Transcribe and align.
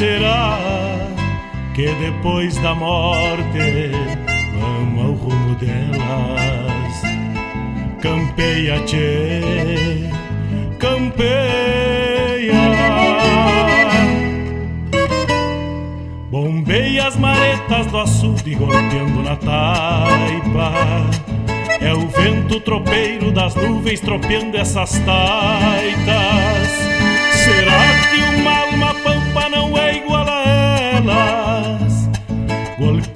Será 0.00 0.58
que 1.74 1.86
depois 1.96 2.56
da 2.62 2.74
morte 2.74 3.90
vamos 4.58 5.04
ao 5.04 5.12
rumo 5.12 5.54
delas? 5.56 7.02
Campeia, 8.00 8.80
tchê, 8.86 10.08
campeia. 10.78 12.54
Bombeia 16.30 17.06
as 17.06 17.16
maretas 17.16 17.86
do 17.88 17.98
açude 17.98 18.54
golpeando 18.54 19.22
na 19.22 19.36
taipa 19.36 20.72
é 21.78 21.92
o 21.92 22.08
vento 22.08 22.58
tropeiro 22.60 23.30
das 23.30 23.54
nuvens 23.54 24.00
tropeando 24.00 24.56
essas 24.56 24.92
taitas. 25.00 26.70
Será 27.34 28.00
que 28.10 28.40
uma 28.40 28.69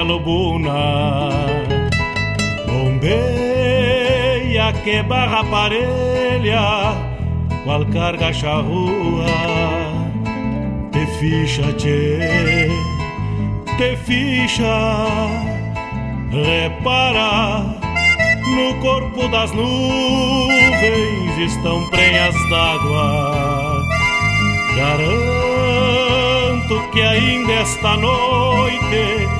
Tropilha 0.00 0.04
lobuna. 0.04 1.30
Bombeia 2.66 3.92
que 4.84 5.02
barra 5.02 5.44
parelha, 5.44 6.94
qual 7.64 7.84
carga 7.86 8.32
charrua. 8.32 9.26
Te 10.92 11.06
ficha, 11.18 11.72
tchê, 11.74 12.68
te 13.76 13.96
ficha, 13.96 15.06
repara. 16.32 17.78
No 18.56 18.74
corpo 18.80 19.28
das 19.28 19.52
nuvens 19.52 21.38
estão 21.38 21.88
prenhas 21.88 22.34
d'água 22.50 23.86
Garanto 24.74 25.60
que 26.90 27.00
ainda 27.00 27.52
esta 27.52 27.96
noite 27.96 29.39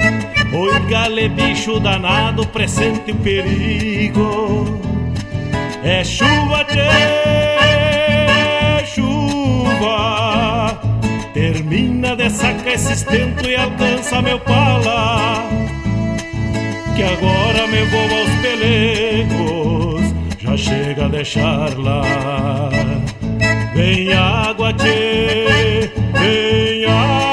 Oi, 0.53 0.79
gale, 0.89 1.29
bicho 1.29 1.79
danado, 1.79 2.45
presente 2.45 3.11
o 3.11 3.15
perigo. 3.15 4.81
É 5.81 6.03
chuva, 6.03 6.65
tchê, 6.65 6.89
chuva. 8.85 10.77
Termina 11.33 12.17
de 12.17 12.29
sacar 12.29 12.73
esse 12.73 12.91
estento 12.91 13.49
e 13.49 13.55
alcança 13.55 14.21
meu 14.21 14.39
pala. 14.39 15.47
Que 16.97 17.03
agora 17.03 17.67
me 17.67 17.85
vou 17.85 18.09
aos 18.19 18.29
pelegos, 18.41 20.13
já 20.37 20.57
chega 20.57 21.05
a 21.05 21.07
deixar 21.07 21.77
lá. 21.77 22.01
Vem 23.73 24.11
água, 24.11 24.73
tchê, 24.73 25.89
vem 26.19 26.85
água. 26.85 27.30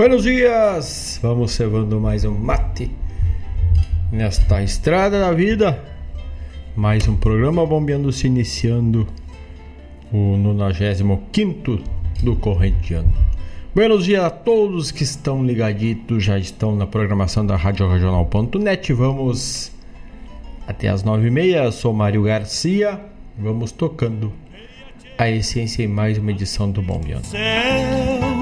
Buenos 0.00 0.22
dias! 0.22 1.20
Vamos 1.20 1.50
cevando 1.50 2.00
mais 2.00 2.24
um 2.24 2.32
mate 2.32 2.90
nesta 4.10 4.62
estrada 4.62 5.20
da 5.20 5.30
vida. 5.30 5.78
Mais 6.74 7.06
um 7.06 7.14
programa 7.14 7.66
bombeando 7.66 8.10
se 8.10 8.26
iniciando 8.26 9.06
o 10.10 10.38
95 10.38 11.80
do 12.22 12.34
corrente 12.34 12.94
ano. 12.94 13.12
Buenos 13.74 14.06
dias 14.06 14.24
a 14.24 14.30
todos 14.30 14.90
que 14.90 15.02
estão 15.02 15.44
ligaditos, 15.44 16.24
já 16.24 16.38
estão 16.38 16.74
na 16.74 16.86
programação 16.86 17.44
da 17.44 17.56
Rádio 17.56 17.86
Regional.net. 17.86 18.94
Vamos 18.94 19.70
até 20.66 20.88
as 20.88 21.04
nove 21.04 21.26
e 21.26 21.30
meia. 21.30 21.70
Sou 21.70 21.92
Mário 21.92 22.22
Garcia. 22.22 22.98
Vamos 23.38 23.70
tocando 23.70 24.32
a 25.18 25.28
essência 25.30 25.82
em 25.82 25.88
mais 25.88 26.16
uma 26.16 26.30
edição 26.30 26.70
do 26.70 26.80
Bombeando. 26.80 27.28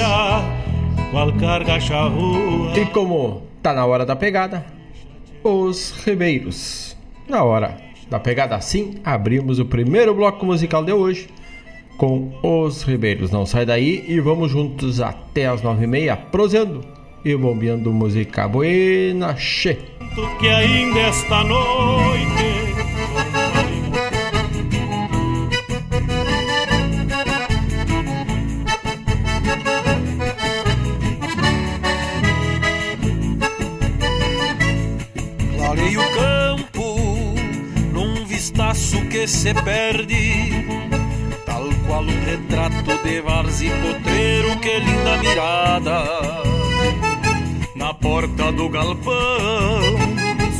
E 2.76 2.86
como 2.86 3.42
tá 3.62 3.74
na 3.74 3.84
hora 3.84 4.06
da 4.06 4.16
pegada, 4.16 4.64
os 5.42 5.90
ribeiros. 6.04 6.96
Na 7.28 7.42
hora 7.42 7.85
da 8.08 8.18
pegada 8.18 8.54
assim, 8.54 8.96
abrimos 9.04 9.58
o 9.58 9.64
primeiro 9.64 10.14
bloco 10.14 10.44
musical 10.46 10.84
de 10.84 10.92
hoje 10.92 11.28
com 11.96 12.32
Os 12.42 12.82
Ribeiros. 12.82 13.30
Não 13.30 13.46
sai 13.46 13.66
daí 13.66 14.04
e 14.06 14.20
vamos 14.20 14.50
juntos 14.50 15.00
até 15.00 15.46
as 15.46 15.62
nove 15.62 15.84
e 15.84 15.86
meia, 15.86 16.16
prosendo 16.16 16.84
e 17.24 17.36
bombeando 17.36 17.92
música 17.92 18.46
buena, 18.46 19.34
che. 19.34 19.78
Que 20.38 20.48
ainda 20.48 21.00
esta 21.00 21.42
noite 21.44 22.55
se 39.26 39.52
perde 39.54 40.66
Tal 41.44 41.64
qual 41.86 42.02
um 42.02 42.24
retrato 42.24 43.02
de 43.02 43.20
várzea 43.20 43.72
e 43.74 43.80
potreiro 43.80 44.56
que 44.58 44.78
linda 44.78 45.18
mirada 45.18 46.46
na 47.74 47.94
porta 47.94 48.50
do 48.50 48.68
galpão. 48.68 49.80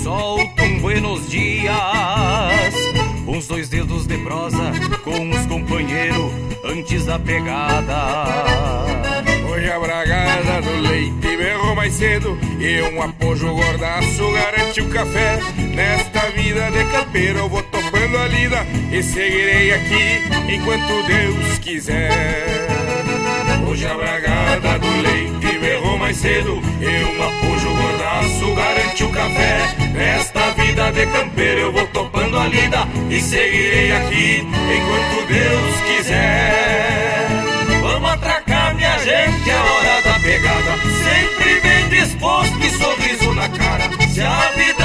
Solta 0.03 0.63
um 0.63 0.79
buenos 0.81 1.29
dias, 1.29 1.75
uns 3.27 3.49
dois 3.49 3.69
dedos 3.69 4.07
de 4.07 4.19
prosa 4.19 4.73
com 5.03 5.31
os 5.31 5.47
companheiros 5.47 6.31
antes 6.65 7.07
da 7.07 7.19
pegada. 7.19 8.45
Hoje 9.51 9.71
a 9.71 9.81
bragada 9.81 10.63
do 10.63 10.89
leite 10.89 11.37
berrou 11.37 11.75
mais 11.75 11.95
cedo 11.95 12.39
E 12.61 12.83
um 12.83 13.01
apojo 13.01 13.55
gordaço 13.55 14.31
garante 14.33 14.81
o 14.83 14.89
café 14.91 15.39
Nesta 16.27 16.43
vida 16.43 16.71
de 16.73 16.85
campeiro 16.91 17.39
eu 17.39 17.49
vou 17.49 17.63
topando 17.63 18.19
a 18.19 18.27
lida 18.27 18.67
E 18.91 19.01
seguirei 19.01 19.73
aqui 19.73 20.25
enquanto 20.53 21.07
Deus 21.07 21.59
quiser. 21.61 22.67
Hoje 23.65 23.87
a 23.87 23.95
bragada 23.95 24.77
do 24.81 24.91
leite 25.03 25.59
berrou 25.59 25.97
mais 25.99 26.17
cedo 26.17 26.61
E 26.81 27.05
um 27.05 27.23
apojo 27.23 27.69
gordaço 27.77 28.55
garante 28.57 29.05
o 29.05 29.11
café. 29.11 29.77
Nesta 29.93 30.51
vida 30.53 30.91
de 30.91 31.07
campeiro 31.07 31.61
eu 31.61 31.73
vou 31.73 31.87
topando 31.89 32.39
a 32.39 32.49
lida 32.49 32.89
E 33.09 33.21
seguirei 33.21 33.93
aqui 33.93 34.41
enquanto 34.41 35.27
Deus 35.29 35.81
quiser. 35.87 37.29
Vamos 37.83 38.11
atracar 38.11 38.75
minha 38.75 38.99
gente, 38.99 39.49
é 39.49 39.57
hora 39.57 40.03
da 40.03 40.19
pegada. 40.19 40.77
Sempre 41.05 41.61
bem 41.61 41.89
disposto 41.89 42.59
e 42.59 42.71
sorriso 42.71 43.33
na 43.33 43.49
cara. 43.49 43.89
Se 44.13 44.23
a 44.23 44.51
vida 44.57 44.76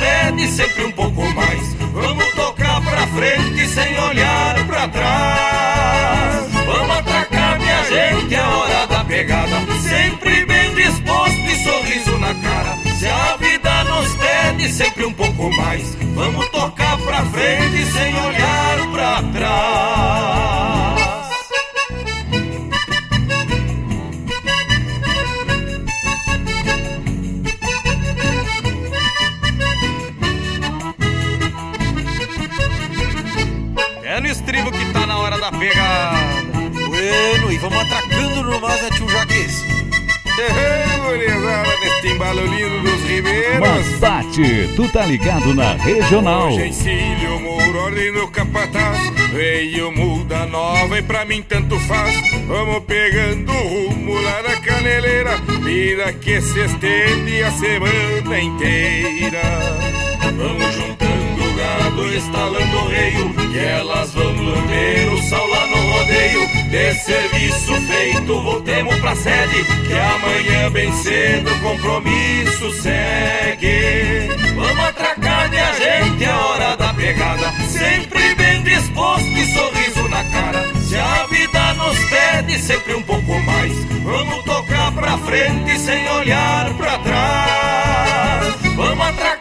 pede 0.00 0.48
sempre 0.48 0.84
um 0.86 0.92
pouco 0.92 1.22
mais. 1.34 1.74
Vamos 1.92 2.32
tocar 2.34 2.80
pra 2.80 3.06
frente 3.08 3.68
sem 3.68 3.98
olhar 4.00 4.66
pra 4.66 4.88
trás. 4.88 6.46
Vamos 6.66 6.96
atracar 6.96 7.58
minha 7.60 7.84
gente, 7.84 8.34
é 8.34 8.42
hora 8.42 8.86
da 8.86 9.04
pegada. 9.04 9.56
Sempre 9.82 10.46
bem 10.46 10.74
disposto 10.74 11.38
e 11.38 11.62
sorriso 11.62 12.18
na 12.18 12.34
cara. 12.34 12.78
Se 12.98 13.06
a 13.06 13.36
vida 13.36 13.84
nos 13.84 14.16
pede 14.16 14.68
sempre 14.72 15.04
um 15.04 15.12
pouco 15.12 15.50
mais. 15.50 15.94
Vamos 16.14 16.48
tocar 16.48 16.96
pra 16.98 17.24
frente 17.26 17.84
sem 17.92 18.14
olhar 18.14 18.39
mais, 38.70 38.82
né, 38.82 38.90
tio 38.90 39.08
Jaques? 39.08 39.64
Gurizada, 41.04 42.42
lindo 42.42 42.80
dos 42.82 43.02
ribeiros. 43.02 43.58
Masbate, 43.58 44.70
tu 44.76 44.88
tá 44.88 45.04
ligado 45.04 45.54
na 45.54 45.74
regional. 45.74 46.48
Hoje 46.48 46.72
Mouro, 47.42 47.78
ordem 47.78 48.12
do 48.12 48.28
capataz. 48.28 48.98
Veio 49.32 49.90
muda 49.92 50.46
nova 50.46 50.98
e 50.98 51.02
pra 51.02 51.24
mim 51.24 51.42
tanto 51.42 51.78
faz. 51.80 52.14
Vamos 52.46 52.84
pegando 52.84 53.52
rumo 53.52 54.14
lá 54.20 54.42
na 54.42 54.56
caneleira. 54.60 55.36
Vida 55.62 56.12
que 56.14 56.40
se 56.40 56.60
estende 56.60 57.42
a 57.42 57.50
semana 57.50 58.40
inteira. 58.40 59.42
Vamos 60.36 60.74
juntando 60.74 61.09
gado, 61.90 62.14
estalando 62.14 62.76
o 62.76 62.88
reio 62.88 63.34
Que 63.52 63.58
elas 63.58 64.12
vão 64.12 64.32
lamber 64.32 65.12
o 65.12 65.22
sal 65.22 65.46
lá 65.46 65.66
no 65.66 65.76
rodeio. 65.76 66.48
De 66.70 66.94
serviço 66.94 67.74
feito, 67.86 68.42
voltemos 68.42 68.94
pra 68.96 69.16
sede 69.16 69.64
Que 69.86 69.92
amanhã 69.92 70.70
bem 70.70 70.92
cedo 70.92 71.50
o 71.50 71.60
compromisso 71.60 72.72
segue. 72.82 74.28
Vamos 74.54 74.84
atracar 74.84 75.48
minha 75.50 75.72
gente, 75.72 76.24
é 76.24 76.32
hora 76.32 76.76
da 76.76 76.92
pegada 76.94 77.52
Sempre 77.68 78.34
bem 78.34 78.62
disposto 78.62 79.28
e 79.28 79.46
sorriso 79.52 80.08
na 80.08 80.24
cara. 80.24 80.64
Se 80.80 80.96
a 80.96 81.26
vida 81.26 81.74
nos 81.74 81.98
pede 82.04 82.58
sempre 82.58 82.94
um 82.94 83.02
pouco 83.02 83.38
mais 83.40 83.72
Vamos 84.02 84.44
tocar 84.44 84.92
pra 84.92 85.18
frente 85.18 85.78
sem 85.78 86.08
olhar 86.08 86.72
pra 86.74 86.98
trás. 86.98 88.54
Vamos 88.76 89.06
atracar 89.06 89.39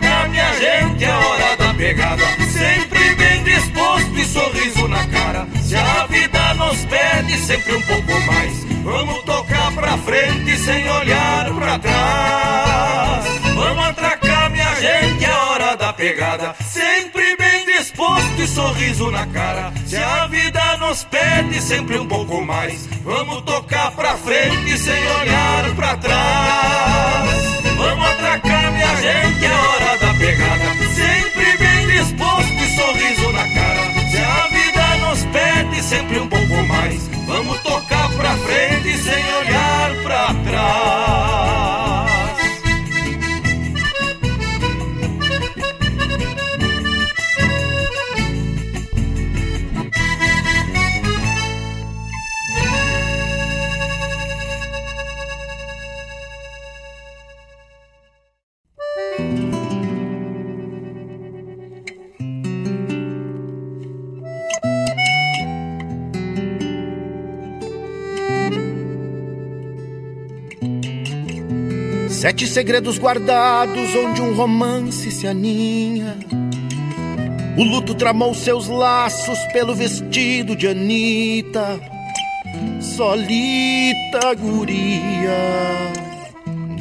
gente, 0.59 1.05
é 1.05 1.11
hora 1.11 1.57
da 1.57 1.73
pegada. 1.73 2.23
Sempre 2.51 3.15
bem 3.15 3.43
disposto 3.43 4.19
e 4.19 4.25
sorriso 4.25 4.87
na 4.87 5.07
cara. 5.07 5.47
Se 5.63 5.75
a 5.75 6.05
vida 6.07 6.53
nos 6.55 6.85
pede 6.85 7.37
sempre 7.37 7.75
um 7.75 7.81
pouco 7.83 8.19
mais 8.21 8.69
Vamos 8.83 9.23
tocar 9.23 9.71
pra 9.73 9.97
frente 9.97 10.57
sem 10.57 10.89
olhar 10.89 11.53
pra 11.53 11.79
trás. 11.79 13.25
Vamos 13.55 13.85
atracar 13.85 14.49
minha 14.49 14.73
gente, 14.75 15.25
é 15.25 15.31
hora 15.31 15.75
da 15.75 15.93
pegada. 15.93 16.55
Sempre 16.65 17.35
bem 17.37 17.65
disposto 17.65 18.41
e 18.41 18.47
sorriso 18.47 19.11
na 19.11 19.27
cara. 19.27 19.71
Se 19.85 19.97
a 19.97 20.27
vida 20.27 20.77
nos 20.77 21.03
pede 21.03 21.61
sempre 21.61 21.99
um 21.99 22.07
pouco 22.07 22.41
mais 22.41 22.87
Vamos 23.03 23.41
tocar 23.41 23.91
pra 23.91 24.15
frente 24.17 24.77
sem 24.77 25.07
olhar 25.21 25.75
pra 25.75 25.97
trás. 25.97 27.29
Vamos 27.77 28.18
atracar 28.29 28.71
minha 28.71 28.95
gente, 28.97 29.45
é 29.45 29.51
hora 29.51 29.97
da 29.97 30.13
pegada. 30.13 30.63
Sempre 30.93 31.57
bem 31.57 31.87
disposto 31.87 32.53
e 32.53 32.75
sorriso 32.75 33.31
na 33.31 33.47
cara. 33.53 34.09
Se 34.09 34.17
a 34.17 34.47
vida 34.47 35.07
nos 35.07 35.23
pede 35.25 35.83
sempre 35.83 36.19
um 36.19 36.27
pouco 36.27 36.63
mais. 36.67 37.07
Vamos 37.25 37.59
tocar 37.61 38.09
pra 38.09 38.35
frente 38.37 38.97
sem 38.97 39.33
olhar 39.35 39.95
pra 40.03 40.33
trás 40.43 41.08
Sete 72.19 72.45
segredos 72.47 72.99
guardados 72.99 73.95
onde 73.95 74.21
um 74.21 74.35
romance 74.35 75.09
se 75.09 75.25
aninha. 75.25 76.17
O 77.57 77.63
luto 77.63 77.95
tramou 77.95 78.35
seus 78.35 78.67
laços 78.67 79.39
pelo 79.53 79.73
vestido 79.73 80.53
de 80.53 80.67
Anitta. 80.67 81.79
Solita 82.81 84.35
guria 84.37 85.93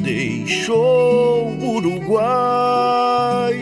deixou 0.01 1.47
o 1.47 1.75
Uruguai. 1.77 3.53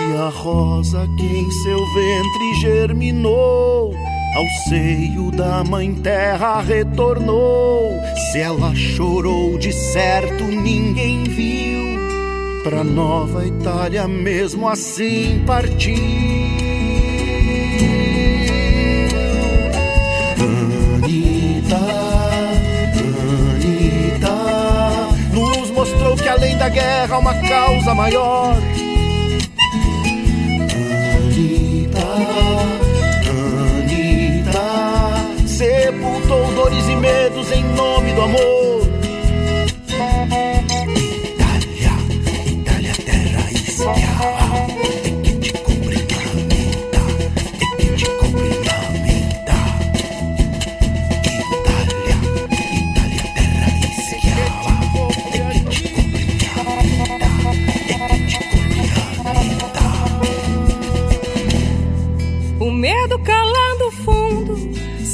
E 0.00 0.16
a 0.16 0.30
rosa 0.30 1.06
que 1.18 1.26
em 1.26 1.50
seu 1.50 1.78
ventre 1.92 2.54
germinou 2.62 4.07
ao 4.38 4.46
seio 4.68 5.32
da 5.32 5.64
mãe 5.64 5.92
terra 5.94 6.60
retornou. 6.60 7.90
Se 8.30 8.38
ela 8.38 8.72
chorou 8.72 9.58
de 9.58 9.72
certo, 9.72 10.44
ninguém 10.44 11.24
viu. 11.24 11.98
Pra 12.62 12.84
Nova 12.84 13.44
Itália, 13.44 14.06
mesmo 14.06 14.68
assim 14.68 15.42
partiu. 15.44 15.96
Anitta, 21.02 21.80
Anitta, 23.56 24.36
nos 25.32 25.70
mostrou 25.72 26.16
que 26.16 26.28
além 26.28 26.56
da 26.56 26.68
guerra 26.68 27.16
há 27.16 27.18
uma 27.18 27.34
causa 27.34 27.92
maior. 27.92 28.56
Anitta. 31.16 32.57
Sepultou 35.98 36.52
dores 36.52 36.88
e 36.88 36.96
medos 36.96 37.50
em 37.50 37.64
nome 37.74 38.12
do 38.12 38.22
amor. 38.22 38.57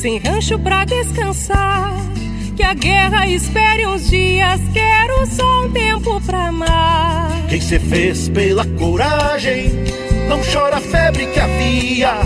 Sem 0.04 0.18
rancho 0.18 0.58
pra 0.58 0.84
descansar. 0.84 1.94
Que 2.54 2.62
a 2.62 2.75
guerra 2.75 3.26
espere 3.26 3.87
uns 3.87 4.11
dias, 4.11 4.61
quero 4.75 5.26
só 5.26 5.64
um 5.64 5.70
tempo 5.70 6.20
pra 6.20 6.49
amar. 6.49 7.30
Quem 7.49 7.58
se 7.58 7.78
fez 7.78 8.28
pela 8.28 8.66
coragem, 8.66 9.70
não 10.28 10.40
chora 10.42 10.76
a 10.76 10.80
febre 10.80 11.26
que 11.28 11.40
havia. 11.40 12.18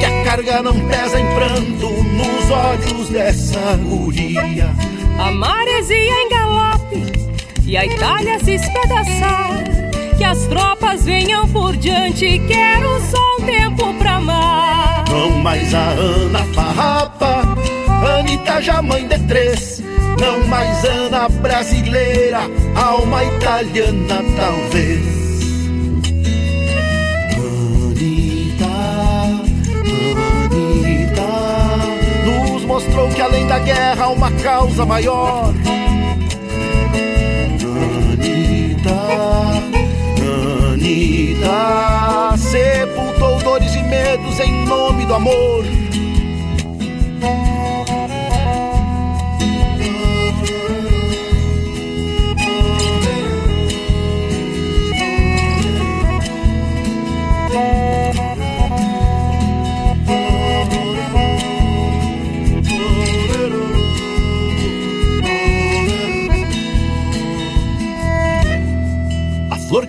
Que 0.00 0.04
a 0.04 0.24
carga 0.24 0.62
não 0.62 0.78
pesa 0.86 1.18
em 1.18 1.34
pranto 1.34 1.88
nos 1.88 2.50
olhos 2.50 3.08
dessa 3.08 3.74
guria. 3.76 4.70
A 5.18 5.30
maresia 5.30 5.96
em 5.96 6.28
galope 6.28 7.12
e 7.66 7.74
a 7.74 7.86
Itália 7.86 8.38
se 8.40 8.56
espedaçar. 8.56 9.64
Que 10.18 10.24
as 10.24 10.46
tropas 10.46 11.06
venham 11.06 11.48
por 11.48 11.74
diante, 11.74 12.38
quero 12.46 13.00
só 13.10 13.36
um 13.38 13.46
tempo 13.46 13.94
pra 13.94 14.16
amar. 14.16 15.04
Não 15.14 15.30
mais 15.30 15.72
a 15.72 15.90
Ana 15.90 16.44
Farrapa, 16.54 17.13
Anitta 18.06 18.60
já 18.60 18.82
mãe 18.82 19.06
de 19.06 19.18
três. 19.20 19.82
Não 20.20 20.46
mais 20.46 20.84
Ana 20.84 21.28
brasileira, 21.28 22.40
alma 22.76 23.24
italiana 23.24 24.22
talvez. 24.36 25.04
Anitta, 27.36 28.66
Anitta, 30.50 31.22
nos 32.24 32.64
mostrou 32.64 33.08
que 33.08 33.20
além 33.20 33.46
da 33.46 33.58
guerra 33.58 34.04
há 34.04 34.08
uma 34.10 34.30
causa 34.30 34.84
maior. 34.86 35.52
Anitta, 38.12 38.94
Anitta, 40.72 42.36
sepultou 42.36 43.38
dores 43.40 43.74
e 43.74 43.82
medos 43.82 44.38
em 44.40 44.64
nome 44.66 45.06
do 45.06 45.14
amor. 45.14 45.64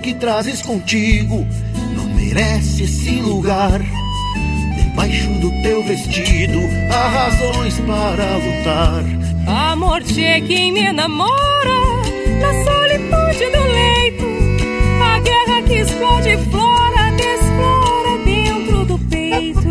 Que 0.05 0.13
trazes 0.13 0.61
contigo 0.61 1.47
não 1.95 2.05
merece 2.09 2.83
esse 2.83 3.09
lugar. 3.21 3.81
Debaixo 4.77 5.31
do 5.39 5.49
teu 5.63 5.83
vestido 5.83 6.59
há 6.91 7.07
razões 7.07 7.73
para 7.79 8.37
lutar. 8.37 9.03
Amor 9.71 10.03
de 10.03 10.41
quem 10.41 10.71
me 10.71 10.81
enamora 10.81 11.31
na 12.39 12.53
solitude 12.63 13.49
do 13.49 13.63
leito. 13.63 14.25
A 15.01 15.19
guerra 15.21 15.63
que 15.63 15.73
explode 15.73 16.37
flora, 16.51 17.11
desflora 17.17 18.23
dentro 18.23 18.85
do 18.85 18.99
peito. 19.09 19.67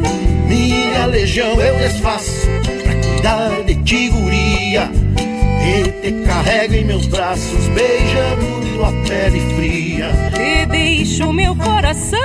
Minha 0.49 1.07
legião 1.07 1.61
eu 1.61 1.79
desfaço 1.79 2.49
pra 2.83 2.95
cuidar 2.97 3.63
de 3.63 3.77
ti, 3.85 4.09
guria. 4.09 5.04
E 5.67 5.91
te 6.03 6.13
carrego 6.27 6.75
em 6.75 6.85
meus 6.85 7.07
braços, 7.07 7.67
beijando 7.69 8.85
a 8.85 8.93
pele 9.09 9.41
fria. 9.55 10.11
E 10.39 10.67
deixo 10.67 11.33
meu 11.33 11.57
coração 11.57 12.21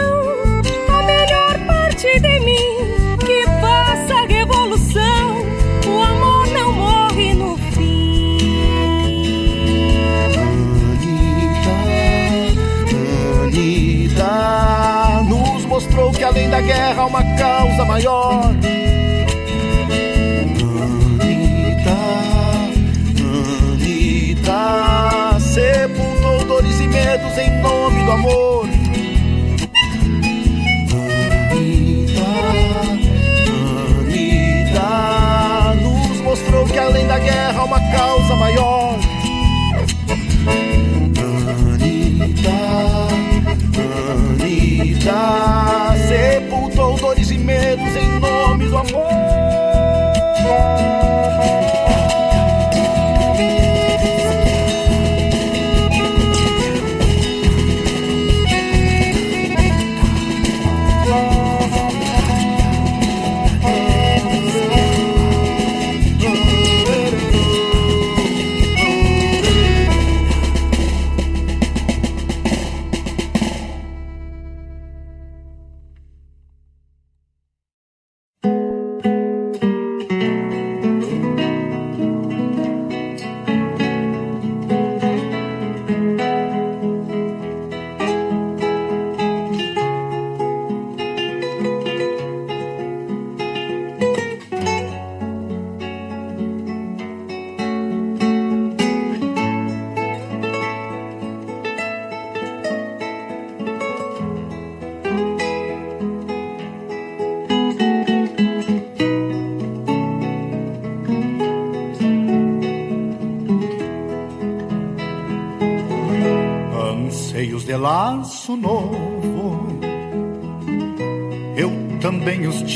a 0.90 1.04
melhor 1.04 1.58
parte 1.66 2.20
de 2.20 2.40
mim. 2.42 3.18
Que 3.26 3.46
faça 3.62 4.14
a 4.14 4.26
revolução, 4.28 5.42
o 5.88 6.02
amor 6.02 6.48
não 6.48 6.74
morre 6.74 7.34
no 7.34 7.58
fim. 7.58 8.38
Anitta, 11.04 11.76
Anitta, 13.46 15.24
nos 15.30 15.66
mostrou 15.66 16.12
que 16.12 16.24
além 16.24 16.50
da 16.50 16.60
guerra 16.60 17.04
há 17.04 17.06
uma 17.06 17.24
causa 17.38 17.86
maior. 17.86 18.29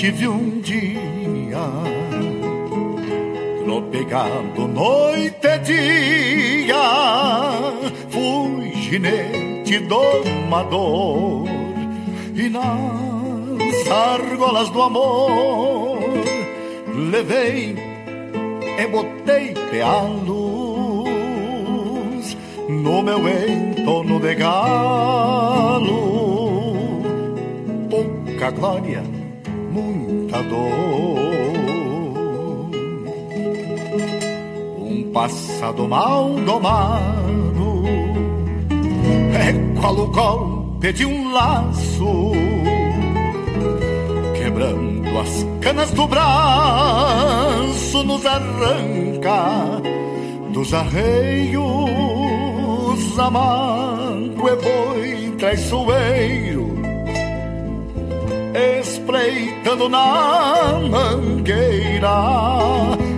Tive 0.03 0.27
um 0.27 0.59
dia. 0.59 1.63
Tropegado 3.63 4.67
noite 4.67 5.47
e 5.47 5.57
dia, 5.59 6.75
fui 8.09 8.73
ginete 8.81 9.79
domador 9.79 11.47
e 12.35 12.49
nas 12.49 13.87
argolas 13.89 14.69
do 14.71 14.81
amor 14.81 16.03
levei 17.09 17.73
e 18.77 18.87
botei 18.87 19.53
pealos 19.71 20.27
no 22.67 23.01
meu 23.01 23.19
entorno 23.25 24.19
de 24.19 24.35
galo. 24.35 26.03
Pouca 27.89 28.51
glória, 28.51 28.92
dor. 30.53 31.17
Um 34.77 35.11
passado 35.11 35.87
mal 35.87 36.29
domado 36.45 37.83
é 39.33 39.79
qual 39.79 39.97
o 39.97 40.07
golpe 40.07 40.93
de 40.93 41.05
um 41.05 41.33
laço 41.33 42.31
quebrando 44.37 45.19
as 45.19 45.45
canas 45.61 45.91
do 45.91 46.07
braço 46.07 48.03
nos 48.03 48.25
arranca 48.25 49.81
dos 50.53 50.73
arreios 50.73 51.63
amargo 53.19 54.49
e 54.49 54.55
boi 54.55 55.35
traiçoeiro 55.37 56.73
espreitando 59.63 59.87
na 59.87 60.79
mangueira, 60.89 62.09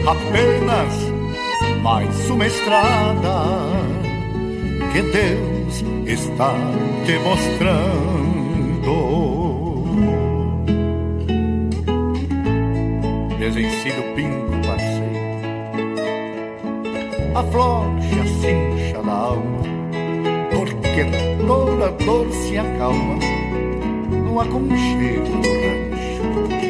apenas 0.07 0.93
mais 1.81 2.29
uma 2.29 2.45
estrada 2.47 3.45
que 4.91 5.01
Deus 5.01 5.83
está 6.05 6.53
te 7.05 7.17
mostrando. 7.19 9.40
Desencilho 13.41 14.01
o 14.01 14.15
pingo, 14.15 14.51
parceiro 14.67 15.19
Afloche 17.33 18.19
a 18.19 18.25
cincha 18.27 19.01
da 19.01 19.11
alma 19.13 19.63
Porque 20.51 21.05
toda 21.47 21.89
dor 22.05 22.31
se 22.31 22.59
acalma. 22.59 23.17
No 24.11 24.39
aconchego 24.39 25.25
do 25.25 25.49
rancho 25.63 26.60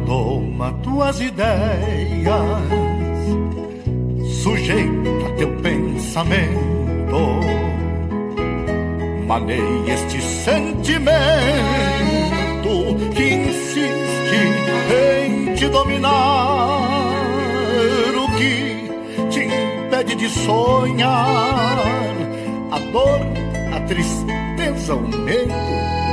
toma 0.00 0.72
tuas 0.82 1.20
ideias, 1.20 2.62
sujeita 4.42 5.30
teu 5.36 5.48
pensamento, 5.62 7.40
maneia 9.26 9.94
este 9.94 10.20
sentimento 10.20 10.96
que 13.14 13.34
insiste 13.34 14.36
em 14.90 15.54
te 15.54 15.68
dominar, 15.68 16.12
o 18.16 18.30
que 18.36 18.90
te 19.30 19.44
impede 19.44 20.14
de 20.16 20.28
sonhar, 20.28 21.78
a 22.70 22.78
dor, 22.92 23.20
a 23.74 23.80
tristeza, 23.80 24.94
o 24.94 25.00
medo 25.00 26.05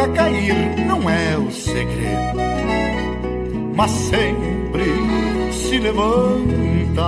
Nunca 0.00 0.14
cair 0.14 0.54
não 0.86 1.10
é 1.10 1.36
o 1.36 1.50
segredo, 1.50 2.40
mas 3.76 3.90
sempre 3.90 4.84
se 5.52 5.78
levanta. 5.78 7.02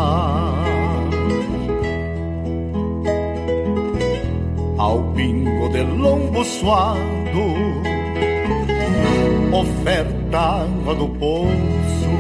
Ao 4.77 5.03
pingo 5.15 5.71
de 5.71 5.83
lombo 5.85 6.45
suado, 6.45 7.55
oferta 9.53 10.39
água 10.39 10.95
do 10.95 11.09
poço, 11.09 12.11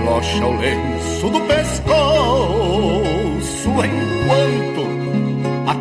flocha 0.00 0.46
o 0.46 0.56
lenço 0.60 1.28
do 1.28 1.40
pescoço 1.40 1.90
enquanto 3.84 4.86
a 5.66 5.74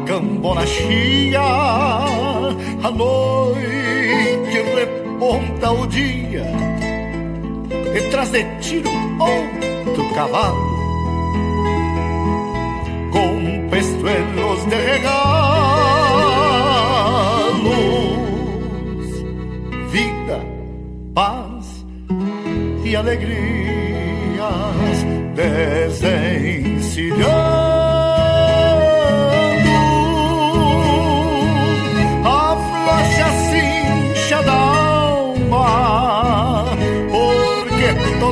cambona 0.44 0.66
chia, 0.66 1.40
a 1.40 2.92
noite 2.92 4.62
reponta 4.76 5.72
o 5.72 5.88
dia, 5.88 6.44
detrás 7.94 8.30
de 8.30 8.44
tiro 8.60 8.90
outro 9.20 10.04
cavalo, 10.14 10.60
com 13.12 13.70
pestuelos 13.70 14.66
de 14.66 14.76
regalos, 14.76 15.14
vida, 19.92 20.42
paz 21.16 21.86
e 22.84 22.94
alegrias 22.98 23.34
desencilhando. 25.36 27.73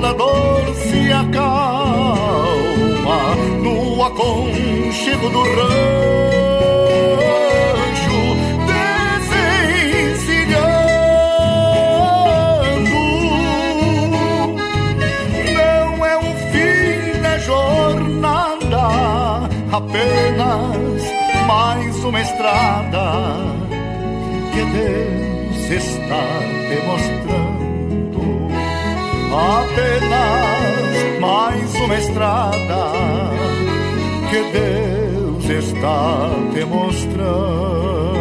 Toda 0.02 0.14
dor 0.16 0.74
se 0.76 1.12
acalma 1.14 2.16
no 3.62 4.04
aconchego 4.04 5.30
do 5.30 5.44
rancho, 5.44 5.78
desencilhando. 8.66 10.58
Não 15.54 16.06
é 16.06 16.18
um 16.18 16.34
fim 16.52 17.22
da 17.22 17.38
jornada, 17.38 18.88
apenas 19.72 21.04
mais 21.48 22.04
uma 22.04 22.22
estrada 22.22 23.38
que 24.52 24.66
Deus 24.66 25.70
está 25.70 26.26
demonstrando 26.70 27.51
apenas 29.34 31.20
mais 31.20 31.74
uma 31.76 31.98
estrada 31.98 32.92
que 34.30 34.44
Deus 34.52 35.50
está 35.50 36.30
te 36.54 36.66
mostrando. 36.66 38.12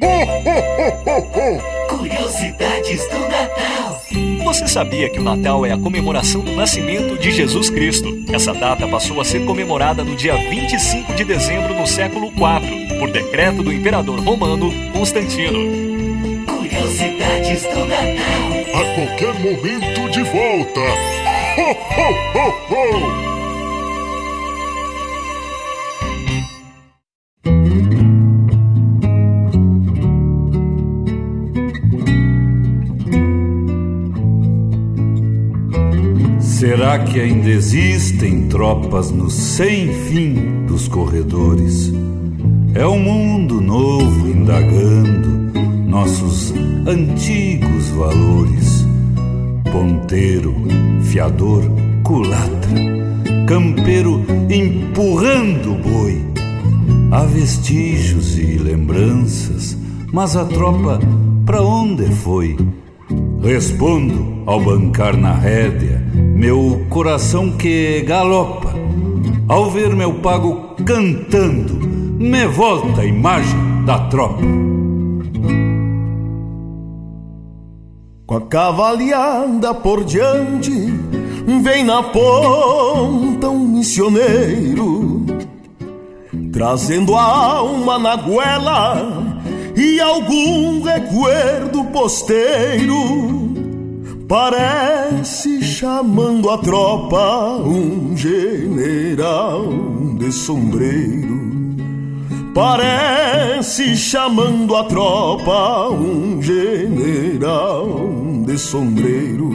Curiosidades 1.88 3.08
do 3.08 3.18
Natal. 3.20 4.00
Você 4.44 4.68
sabia 4.68 5.08
que 5.10 5.18
o 5.18 5.22
Natal 5.22 5.66
é 5.66 5.72
a 5.72 5.78
comemoração 5.78 6.40
do 6.42 6.52
nascimento 6.52 7.18
de 7.18 7.30
Jesus 7.32 7.70
Cristo? 7.70 8.23
Essa 8.34 8.52
data 8.52 8.88
passou 8.88 9.20
a 9.20 9.24
ser 9.24 9.44
comemorada 9.44 10.02
no 10.02 10.16
dia 10.16 10.34
25 10.34 11.14
de 11.14 11.22
dezembro 11.22 11.72
no 11.72 11.86
século 11.86 12.32
IV, 12.32 12.98
por 12.98 13.08
decreto 13.08 13.62
do 13.62 13.72
imperador 13.72 14.18
romano 14.18 14.72
Constantino. 14.92 15.60
Curiosidades 16.44 17.62
do 17.62 17.84
Natal. 17.84 18.44
A 18.74 18.94
qualquer 18.96 19.34
momento 19.34 20.10
de 20.10 20.24
volta. 20.24 20.80
Ho, 21.56 21.70
ho, 21.70 22.10
ho, 22.34 23.30
ho! 23.30 23.33
Será 36.74 36.98
que 36.98 37.20
ainda 37.20 37.50
existem 37.50 38.48
tropas 38.48 39.12
no 39.12 39.30
sem 39.30 39.94
fim 40.06 40.66
dos 40.66 40.88
corredores? 40.88 41.92
É 42.74 42.84
um 42.84 42.98
mundo 42.98 43.60
novo 43.60 44.28
indagando 44.28 45.52
nossos 45.86 46.52
antigos 46.84 47.90
valores. 47.90 48.84
Ponteiro, 49.70 50.52
fiador, 51.02 51.62
culatra, 52.02 52.74
campeiro 53.46 54.26
empurrando 54.50 55.74
o 55.74 55.76
boi 55.76 56.24
Há 57.12 57.22
vestígios 57.22 58.36
e 58.36 58.58
lembranças, 58.58 59.78
mas 60.12 60.34
a 60.34 60.44
tropa 60.44 60.98
pra 61.46 61.62
onde 61.62 62.10
foi? 62.16 62.56
Respondo 63.40 64.42
ao 64.44 64.60
bancar 64.60 65.16
na 65.16 65.34
rédea, 65.34 66.03
meu 66.44 66.84
coração 66.90 67.52
que 67.52 68.02
galopa. 68.02 68.74
Ao 69.48 69.70
ver 69.70 69.96
meu 69.96 70.20
pago 70.20 70.76
cantando, 70.84 71.72
me 72.18 72.46
volta 72.46 73.00
a 73.00 73.06
imagem 73.06 73.58
da 73.86 73.98
tropa. 74.10 74.42
Com 78.26 78.36
a 78.36 78.40
cavalhada 78.42 79.72
por 79.72 80.04
diante, 80.04 80.70
vem 81.62 81.82
na 81.82 82.02
ponta 82.02 83.48
um 83.48 83.66
missioneiro, 83.66 85.24
trazendo 86.52 87.16
a 87.16 87.22
alma 87.22 87.98
na 87.98 88.16
goela 88.16 89.34
e 89.74 89.98
algum 89.98 90.82
recuerdo 90.82 91.84
posteiro. 91.84 93.53
Parece 94.28 95.62
chamando 95.62 96.48
a 96.48 96.56
tropa 96.56 97.58
um 97.58 98.16
general 98.16 99.68
de 100.18 100.32
sombreiro. 100.32 101.76
Parece 102.54 103.94
chamando 103.96 104.74
a 104.76 104.84
tropa 104.84 105.90
um 105.90 106.40
general 106.40 107.86
de 108.46 108.56
sombreiro. 108.56 109.50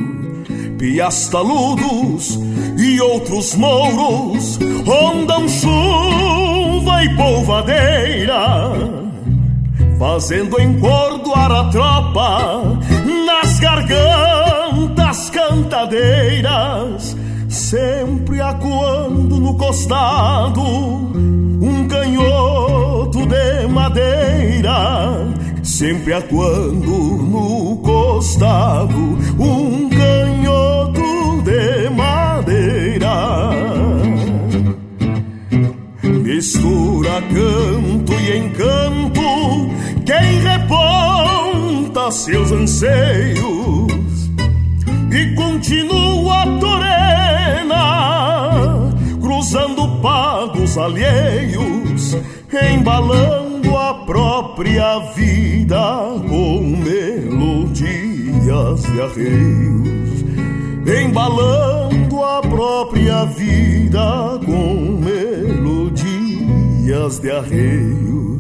Piastaludos 0.78 2.40
e 2.78 3.02
outros 3.02 3.56
mouros 3.56 4.60
rondam 4.86 5.48
chuva 5.50 7.04
e 7.04 7.16
polvadeira, 7.16 8.72
fazendo 9.98 10.62
encordoar 10.62 11.52
a 11.52 11.70
tropa 11.72 12.80
nas 13.26 13.60
gargantas 13.60 14.39
cantadeiras, 15.32 17.18
sempre 17.50 18.40
acuando 18.40 19.40
no 19.40 19.56
costado 19.56 20.62
um 20.62 21.88
canhoto 21.88 23.26
de 23.26 23.68
madeira, 23.68 25.26
sempre 25.64 26.14
acuando 26.14 26.92
no 26.92 27.78
costado 27.78 28.96
um 29.40 29.90
canhoto 29.90 31.42
de 31.44 31.90
madeira. 31.90 33.50
Mistura 36.04 37.20
canto 37.34 38.14
e 38.14 38.38
encanto, 38.38 39.22
quem 40.06 40.40
reponta 40.42 42.12
seus 42.12 42.52
anseios 42.52 44.09
e 45.20 45.36
continua 45.36 46.46
torena, 46.62 47.76
cruzando 49.22 50.00
pagos 50.02 50.78
alheios, 50.78 52.16
embalando 52.74 53.76
a 53.76 54.06
própria 54.06 55.00
vida 55.14 55.78
com 56.30 56.62
melodias 56.62 57.92
de 58.84 59.02
arreios, 59.02 60.24
embalando 61.04 62.24
a 62.24 62.40
própria 62.42 63.26
vida 63.26 64.40
com 64.46 65.02
melodias 65.04 66.40
de 67.20 67.30
arreios. 67.30 68.39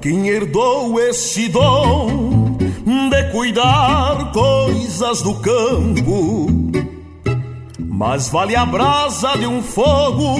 Quem 0.00 0.28
herdou 0.28 0.98
esse 0.98 1.48
dom 1.48 2.56
de 3.10 3.22
cuidar 3.32 4.32
coisas 4.32 5.20
do 5.20 5.34
campo, 5.34 6.46
mais 7.78 8.28
vale 8.30 8.56
a 8.56 8.64
brasa 8.64 9.36
de 9.36 9.46
um 9.46 9.60
fogo 9.62 10.38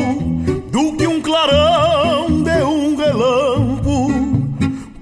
do 0.71 0.93
que 0.97 1.07
um 1.07 1.21
clarão 1.21 2.43
de 2.43 2.63
um 2.63 2.97
relampo, 2.97 4.09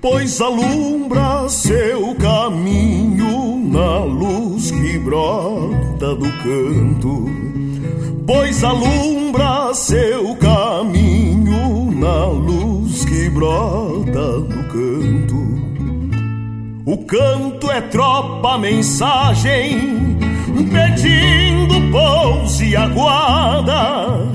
pois 0.00 0.40
alumbra 0.40 1.48
seu 1.48 2.16
caminho 2.16 3.58
na 3.70 4.00
luz 4.00 4.72
que 4.72 4.98
brota 4.98 6.16
do 6.16 6.32
canto, 6.42 7.26
pois 8.26 8.64
alumbra 8.64 9.72
seu 9.72 10.34
caminho 10.36 11.92
na 11.92 12.26
luz 12.26 12.57
brota 13.38 14.40
do 14.40 14.64
canto. 14.64 15.38
O 16.84 16.98
canto 17.06 17.70
é 17.70 17.80
tropa, 17.82 18.58
mensagem, 18.58 20.18
pedindo 20.72 21.92
pouso 21.92 22.64
e 22.64 22.74
aguarda. 22.74 24.26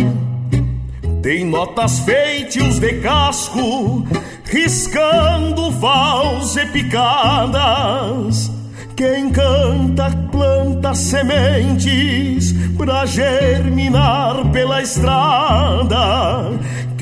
Tem 1.21 1.43
notas 1.43 1.99
feitos 1.99 2.79
de 2.79 2.93
casco, 3.01 4.07
riscando 4.45 5.69
vals 5.71 6.55
e 6.55 6.65
picadas. 6.67 8.49
Quem 8.95 9.31
canta 9.31 10.09
planta 10.31 10.95
sementes 10.95 12.53
pra 12.77 13.05
germinar 13.05 14.49
pela 14.51 14.81
estrada. 14.81 16.53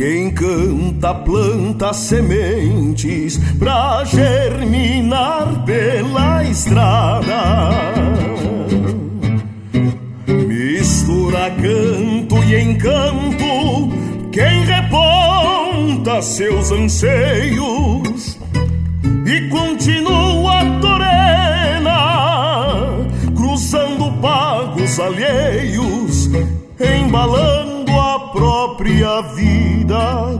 Quem 0.01 0.31
canta 0.31 1.13
planta 1.13 1.93
sementes 1.93 3.37
pra 3.59 4.03
germinar 4.03 5.63
pela 5.63 6.43
estrada. 6.43 7.69
Mistura 10.25 11.51
canto 11.51 12.43
e 12.45 12.61
encanto, 12.63 13.93
quem 14.31 14.63
reponta 14.63 16.19
seus 16.23 16.71
anseios 16.71 18.39
e 19.23 19.49
continua 19.49 20.79
torena, 20.81 21.91
cruzando 23.35 24.11
pagos 24.19 24.99
alheios, 24.99 26.27
embalando 26.79 27.91
a 27.91 28.19
própria 28.31 29.21
vida 29.35 29.70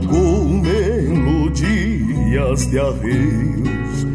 com 0.08 0.62
melodias 0.62 2.66
de 2.66 2.78
arreios, 2.78 4.06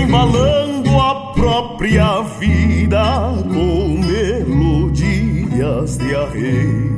embalando 0.00 0.90
a 0.98 1.32
própria 1.32 2.22
vida 2.38 3.34
com 3.42 4.00
melodias 4.00 5.98
de 5.98 6.14
arreios. 6.14 6.94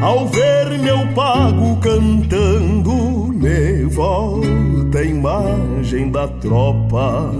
Ao 0.00 0.28
ver 0.28 0.78
meu 0.78 1.08
pago 1.14 1.76
cantando, 1.80 3.32
me 3.32 3.82
volta 3.84 4.98
a 4.98 5.04
imagem 5.04 6.10
da 6.10 6.28
tropa. 6.28 7.32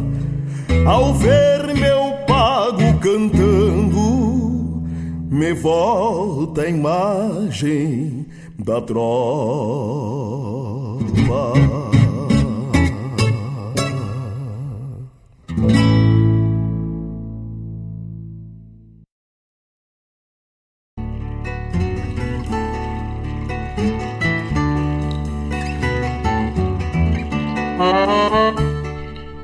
Ao 0.86 1.12
ver 1.14 1.74
meu 1.74 2.12
pago 2.26 2.98
cantando, 3.00 4.82
me 5.30 5.52
volta 5.52 6.62
a 6.62 6.68
imagem 6.68 8.17
da 8.58 8.80
tropa. 8.80 9.08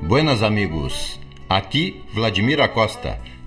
Buenas 0.02 0.42
amigos, 0.42 1.18
aqui 1.48 2.02
Vladimir 2.12 2.60
Acosta, 2.60 3.20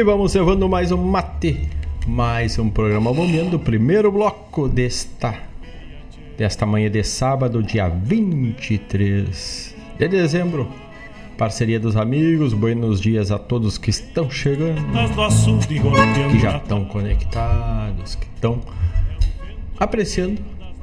E 0.00 0.02
vamos 0.02 0.32
levando 0.34 0.66
mais 0.66 0.90
um 0.90 0.96
mate, 0.96 1.68
mais 2.06 2.58
um 2.58 2.70
programa 2.70 3.12
bombeando, 3.12 3.58
primeiro 3.58 4.10
bloco 4.10 4.66
desta 4.66 5.34
desta 6.38 6.64
manhã 6.64 6.90
de 6.90 7.04
sábado, 7.04 7.62
dia 7.62 7.86
23 7.86 9.76
de 9.98 10.08
dezembro. 10.08 10.70
Parceria 11.36 11.78
dos 11.78 11.98
amigos, 11.98 12.54
buenos 12.54 12.98
dias 12.98 13.30
a 13.30 13.38
todos 13.38 13.76
que 13.76 13.90
estão 13.90 14.30
chegando, 14.30 14.80
que 16.30 16.38
já 16.38 16.56
estão 16.56 16.86
conectados, 16.86 18.14
que 18.14 18.26
estão 18.34 18.62
apreciando 19.78 20.40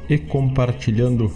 e 0.07 0.19
compartilhando 0.19 1.31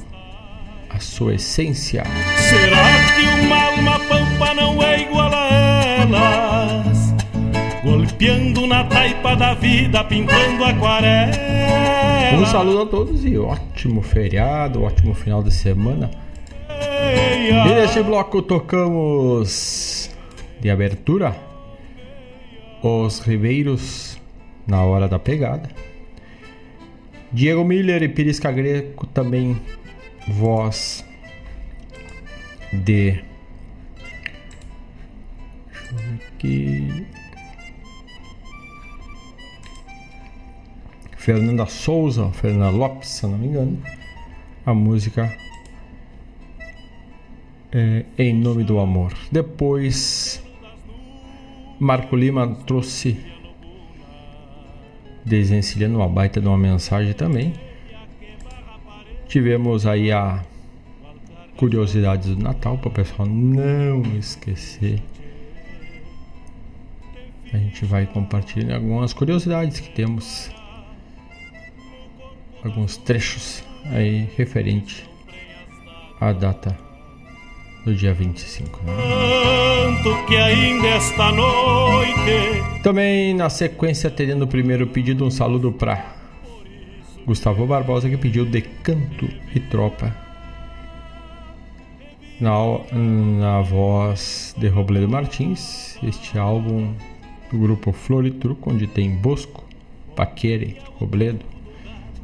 a 0.88 1.00
sua 1.00 1.34
essência. 1.34 2.04
Será 2.38 2.86
que 3.16 3.44
uma 3.44 3.64
alma 3.64 4.00
pampa 4.02 4.54
não 4.54 4.84
é 4.84 5.02
igual? 5.02 5.31
Golpeando 7.84 8.68
na 8.68 8.84
taipa 8.84 9.36
da 9.36 9.54
vida, 9.54 10.04
pintando 10.04 10.64
aquarela. 10.64 11.32
Um 12.40 12.46
saludo 12.46 12.82
a 12.82 12.86
todos 12.86 13.26
e 13.26 13.38
ótimo 13.38 14.02
feriado, 14.02 14.84
ótimo 14.84 15.14
final 15.14 15.44
de 15.44 15.52
semana. 15.52 16.10
E 16.70 17.74
neste 17.74 18.02
bloco 18.04 18.42
tocamos 18.42 20.10
de 20.60 20.70
abertura 20.70 21.36
Os 22.84 23.20
Ribeiros 23.20 24.18
na 24.68 24.84
Hora 24.84 25.08
da 25.08 25.20
Pegada. 25.20 25.70
Diego 27.32 27.64
Miller 27.64 28.04
e 28.04 28.10
Pirisca 28.10 28.52
Greco 28.52 29.08
também 29.08 29.60
voz 30.28 31.04
de. 32.72 33.24
Deixa 35.72 35.92
eu 35.92 35.98
ver 35.98 36.20
aqui. 36.36 37.06
Fernanda 41.22 41.68
Souza, 41.68 42.32
Fernanda 42.32 42.72
Lopes, 42.76 43.10
se 43.10 43.28
não 43.28 43.38
me 43.38 43.46
engano. 43.46 43.80
A 44.66 44.74
música 44.74 45.32
é 47.72 48.04
Em 48.18 48.34
Nome 48.34 48.64
do 48.64 48.80
Amor. 48.80 49.14
Depois, 49.32 50.44
Marco 51.80 52.16
Lima 52.16 52.56
trouxe 52.66 53.24
desencilhando 55.24 55.98
uma 55.98 56.10
baita 56.10 56.42
de 56.42 56.48
uma 56.48 56.58
mensagem 56.58 57.14
também. 57.14 57.54
Tivemos 59.28 59.86
aí 59.86 60.12
a 60.12 60.44
curiosidades 61.56 62.36
do 62.36 62.42
Natal 62.42 62.80
para 62.80 62.90
o 62.90 62.92
pessoal 62.92 63.28
não 63.28 64.02
esquecer. 64.18 65.00
A 67.54 67.58
gente 67.58 67.86
vai 67.86 68.08
compartilhar 68.08 68.78
algumas 68.78 69.14
curiosidades 69.14 69.80
que 69.80 69.92
temos 69.92 70.50
alguns 72.64 72.98
trechos 72.98 73.64
aí 73.86 74.28
referente 74.38 75.10
à 76.20 76.32
data 76.32 76.78
do 77.86 77.96
dia 77.96 78.14
25. 78.14 78.80
Né? 78.84 78.94
que 80.28 80.36
ainda 80.36 80.88
esta 80.88 81.32
noite. 81.32 82.82
Também 82.84 83.34
na 83.34 83.50
sequência, 83.50 84.10
tendo 84.10 84.46
o 84.46 84.48
primeiro 84.48 84.88
pedido, 84.88 85.26
um 85.26 85.30
saludo 85.30 85.72
para 85.72 86.16
Gustavo 87.26 87.68
Barbosa 87.68 88.10
que 88.10 88.18
pediu 88.18 88.46
Decanto 88.46 89.30
e 89.54 89.60
Tropa. 89.60 90.16
Na, 92.40 92.54
na 92.92 93.62
voz 93.62 94.56
de 94.58 94.68
Robledo 94.68 95.08
Martins, 95.08 96.00
este 96.02 96.40
álbum 96.40 96.96
do 97.52 97.60
grupo 97.60 97.92
Floritruco, 97.92 98.72
onde 98.72 98.88
tem 98.88 99.12
Bosco, 99.12 99.64
Paquere, 100.16 100.78
Robledo, 101.00 101.46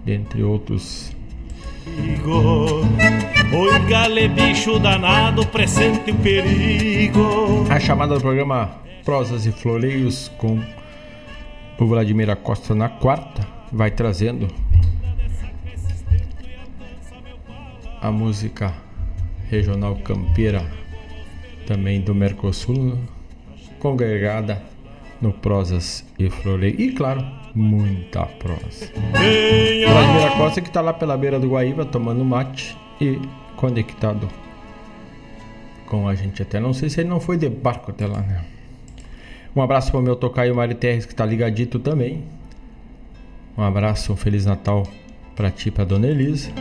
dentre 0.07 0.41
outros. 0.41 1.11
Oi, 3.53 3.79
gale 3.89 4.29
bicho 4.29 4.79
danado, 4.79 5.45
presente 5.47 6.11
o 6.11 6.15
perigo. 6.15 7.65
A 7.69 7.77
chamada 7.77 8.15
do 8.15 8.21
programa 8.21 8.71
Prosas 9.03 9.45
e 9.45 9.51
Floreios 9.51 10.31
com 10.37 10.61
o 11.77 11.85
Vladimir 11.85 12.29
Acosta 12.29 12.73
na 12.73 12.87
quarta 12.87 13.45
vai 13.71 13.91
trazendo 13.91 14.47
a 18.01 18.09
música 18.09 18.73
regional 19.49 19.97
campeira 19.97 20.65
também 21.65 21.99
do 21.99 22.15
Mercosul 22.15 22.97
congregada 23.79 24.63
no 25.21 25.33
Prosas 25.33 26.05
e 26.17 26.29
Floreios 26.29 26.79
e 26.79 26.91
claro 26.91 27.46
muita 27.57 28.25
prosa. 28.25 28.91
Vladimir 29.11 30.37
Costa 30.37 30.61
que 30.61 30.67
está 30.67 30.79
lá 30.79 30.93
pela 30.93 31.17
beira 31.17 31.39
do 31.39 31.49
Guaíba 31.49 31.85
tomando 31.85 32.23
mate 32.23 32.77
e 33.01 33.19
conectado 33.55 34.29
com 35.87 36.07
a 36.07 36.13
gente 36.13 36.41
até. 36.43 36.59
Não 36.59 36.73
sei 36.73 36.89
se 36.89 37.01
ele 37.01 37.09
não 37.09 37.19
foi 37.19 37.35
de 37.35 37.49
barco 37.49 37.89
até 37.89 38.05
lá, 38.05 38.19
né? 38.19 38.43
Um 39.55 39.61
abraço 39.61 39.89
para 39.89 39.99
o 39.99 40.03
meu 40.03 40.15
tocaio 40.15 40.55
Mari 40.55 40.75
Terres 40.75 41.05
que 41.05 41.13
está 41.13 41.25
ligadito 41.25 41.79
também. 41.79 42.23
Um 43.57 43.63
abraço, 43.63 44.13
um 44.13 44.15
Feliz 44.15 44.45
Natal 44.45 44.83
para 45.35 45.49
ti, 45.49 45.71
para 45.71 45.83
Dona 45.83 46.07
Elisa 46.07 46.51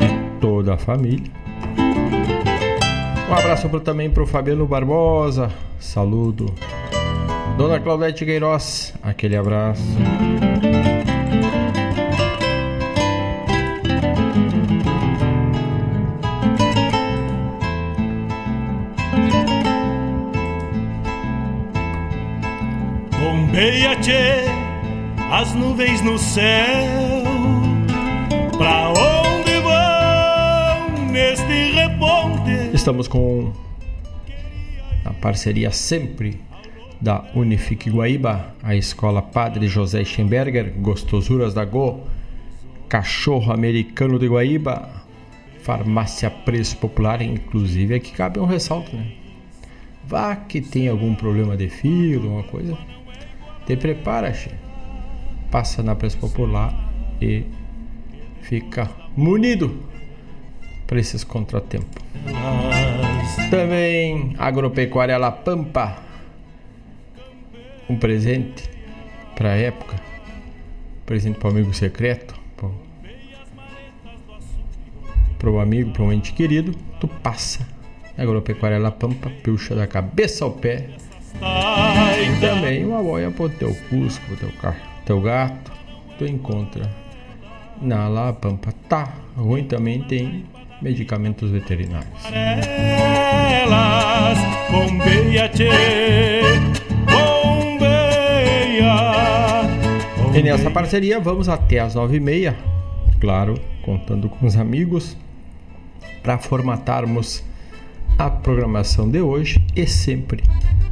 e 0.00 0.40
toda 0.40 0.74
a 0.74 0.78
família. 0.78 1.30
Um 3.28 3.34
abraço 3.34 3.68
também 3.80 4.10
para 4.10 4.22
o 4.22 4.26
Fabiano 4.26 4.66
Barbosa. 4.66 5.52
Saludo 5.78 6.54
Dona 7.56 7.78
Claudete 7.78 8.24
Queiroz, 8.24 8.94
aquele 9.02 9.36
abraço. 9.36 9.82
Bombeia-te 23.18 24.12
as 25.30 25.54
nuvens 25.54 26.00
no 26.02 26.18
céu, 26.18 27.22
pra 28.56 28.88
onde 28.88 29.60
vão 29.60 31.06
neste 31.10 31.72
reponte? 31.72 32.74
Estamos 32.74 33.06
com 33.06 33.52
a 35.04 35.12
parceria 35.12 35.70
sempre 35.70 36.40
da 37.00 37.24
Unifique 37.34 37.90
Guaíba, 37.90 38.54
a 38.62 38.76
Escola 38.76 39.22
Padre 39.22 39.66
José 39.66 40.04
Schemberger, 40.04 40.72
Gostosuras 40.78 41.54
da 41.54 41.64
Go, 41.64 42.06
Cachorro 42.88 43.52
Americano 43.52 44.18
de 44.18 44.28
Guaíba, 44.28 44.88
Farmácia 45.62 46.30
Preço 46.30 46.76
Popular, 46.76 47.22
inclusive 47.22 47.94
aqui 47.94 48.12
cabe 48.12 48.38
um 48.38 48.46
ressalto, 48.46 48.94
né? 48.94 49.12
Vá 50.04 50.34
que 50.34 50.60
tem 50.60 50.88
algum 50.88 51.14
problema 51.14 51.56
de 51.56 51.68
fio, 51.68 52.20
alguma 52.22 52.42
coisa, 52.42 52.76
te 53.66 53.76
prepara, 53.76 54.32
che. 54.32 54.50
passa 55.50 55.82
na 55.82 55.94
Preço 55.94 56.18
Popular 56.18 56.72
e 57.20 57.44
fica 58.42 58.88
munido 59.16 59.76
para 60.86 61.00
esses 61.00 61.24
contratempos. 61.24 62.02
Também 63.50 64.34
Agropecuária 64.38 65.18
La 65.18 65.30
Pampa, 65.30 65.96
um 67.90 67.96
presente 67.96 68.70
para 69.34 69.52
a 69.52 69.56
época, 69.56 69.96
presente 71.04 71.38
para 71.38 71.48
o 71.48 71.50
amigo 71.50 71.74
secreto, 71.74 72.38
para 75.38 75.50
o 75.50 75.58
amigo, 75.58 75.90
para 75.90 76.02
um 76.02 76.12
ente 76.12 76.32
querido, 76.32 76.72
tu 77.00 77.08
passa 77.08 77.66
Agropecuária 78.16 78.78
La 78.78 78.90
Pampa, 78.90 79.30
pilcha 79.42 79.74
da 79.74 79.86
cabeça 79.86 80.44
ao 80.44 80.50
pé. 80.50 80.90
E 81.40 82.40
também 82.40 82.84
uma 82.84 83.02
boia 83.02 83.30
para 83.30 83.46
o 83.46 83.48
teu 83.48 83.74
cusco, 83.88 84.22
para 84.26 84.34
o 84.34 84.36
teu, 84.36 84.52
carro, 84.60 84.76
teu 85.06 85.20
gato, 85.22 85.72
tu 86.18 86.26
encontra 86.26 86.90
na 87.80 88.06
La 88.08 88.34
Pampa. 88.34 88.72
Tá 88.88 89.14
ruim 89.34 89.64
também 89.64 90.02
tem 90.02 90.44
medicamentos 90.82 91.50
veterinários. 91.50 92.20
E 100.32 100.42
nessa 100.42 100.70
parceria 100.70 101.20
vamos 101.20 101.48
até 101.48 101.80
as 101.80 101.94
nove 101.94 102.16
e 102.16 102.20
meia, 102.20 102.56
claro, 103.20 103.60
contando 103.82 104.28
com 104.28 104.46
os 104.46 104.56
amigos, 104.56 105.16
para 106.22 106.38
formatarmos 106.38 107.44
a 108.18 108.30
programação 108.30 109.10
de 109.10 109.20
hoje 109.20 109.62
e 109.74 109.86
sempre 109.86 110.42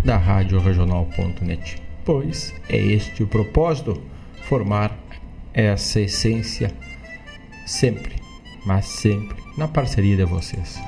da 0.04 0.16
Rádio 0.16 0.58
Regional.net. 0.58 1.80
Pois 2.04 2.54
é 2.68 2.76
este 2.76 3.22
o 3.22 3.26
propósito, 3.26 4.02
formar 4.42 4.96
essa 5.54 6.00
essência 6.00 6.70
sempre, 7.66 8.16
mas 8.66 8.86
sempre 8.86 9.36
na 9.56 9.68
parceria 9.68 10.16
de 10.16 10.24
vocês. 10.24 10.78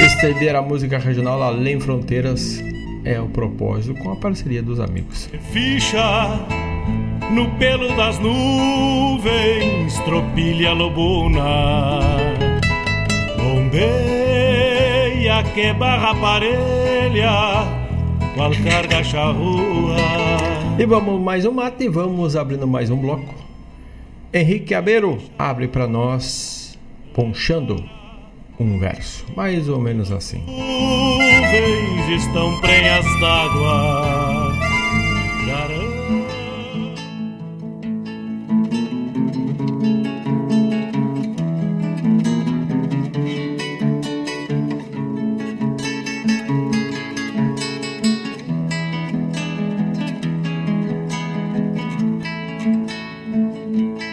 Estender 0.00 0.54
a 0.54 0.62
música 0.62 0.98
regional 0.98 1.42
além 1.42 1.80
fronteiras 1.80 2.62
é 3.06 3.20
o 3.20 3.28
propósito 3.28 3.94
com 4.02 4.10
a 4.10 4.16
parceria 4.16 4.60
dos 4.60 4.80
amigos. 4.80 5.30
Ficha 5.52 6.40
no 7.30 7.48
pelo 7.56 7.94
das 7.96 8.18
nuvens, 8.18 9.96
tropilha 10.00 10.72
lobuna, 10.72 12.00
bombeia 13.36 15.44
que 15.54 15.72
barra 15.72 16.16
parelha, 16.16 17.30
qual 18.34 18.50
carga 18.64 19.04
charrua. 19.04 19.96
E 20.76 20.84
vamos 20.84 21.22
mais 21.22 21.46
um 21.46 21.52
mate 21.52 21.84
e 21.84 21.88
vamos 21.88 22.34
abrindo 22.34 22.66
mais 22.66 22.90
um 22.90 22.96
bloco. 22.96 23.36
Henrique 24.34 24.74
Abeiro 24.74 25.18
abre 25.38 25.68
para 25.68 25.86
nós, 25.86 26.76
ponchando 27.14 27.95
um 28.58 28.78
verso, 28.78 29.24
mais 29.36 29.68
ou 29.68 29.80
menos 29.80 30.10
assim. 30.10 30.42
Nuvens 30.46 32.22
estão 32.22 32.60
prenhas 32.60 33.04
d'água. 33.20 34.66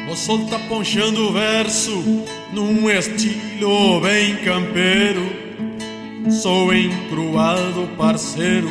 O 0.10 0.16
sol 0.16 0.46
tá 0.46 0.60
ponchando 0.70 1.30
o 1.30 1.34
verso 1.34 1.92
num 2.54 2.90
estilo 2.90 4.00
bem 4.00 4.38
campeiro. 4.38 5.44
Sou 6.30 6.74
encruado 6.74 7.90
parceiro, 7.98 8.70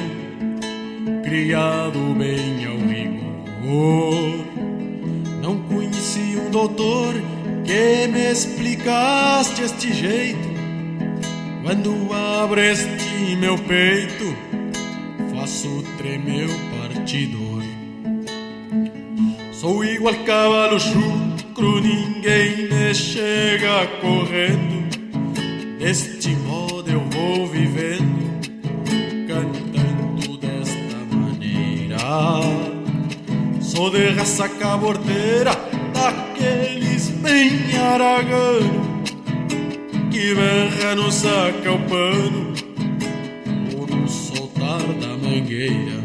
criado 1.24 1.98
bem 2.16 2.64
ao 2.64 2.76
rigor. 2.78 4.46
Não 5.42 5.58
conheci 5.64 6.38
um 6.38 6.50
doutor 6.50 7.14
que 7.64 8.06
me 8.08 8.30
explicaste 8.30 9.62
este 9.62 9.92
jeito. 9.92 10.52
Quando 11.62 12.12
abro 12.12 12.60
este 12.60 13.36
meu 13.36 13.58
peito, 13.58 14.36
faço 15.34 15.84
tremer 15.98 16.48
o 16.48 16.78
partidor. 16.78 17.62
Sou 19.52 19.84
igual 19.84 20.14
cavalo 20.24 20.78
chucro, 21.62 21.80
ninguém 21.80 22.68
me 22.68 22.92
chega 22.92 23.86
correndo. 24.00 24.82
Deste 25.78 26.30
modo 26.30 26.90
eu 26.90 27.00
vou 27.10 27.46
vivendo, 27.46 28.42
cantando 29.28 30.38
desta 30.38 30.96
maneira. 31.14 31.98
Sou 33.60 33.90
de 33.90 34.08
raça 34.10 34.48
cabordeira, 34.48 35.52
daqueles 35.94 37.08
bem 37.10 37.76
aragano, 37.76 39.02
que 40.10 40.34
berra 40.34 40.94
no 40.96 41.10
saca 41.10 41.72
o 41.72 41.78
pano, 41.88 42.52
ou 43.76 43.86
no 43.86 44.08
soltar 44.08 44.80
da 45.00 45.16
mangueira. 45.16 46.02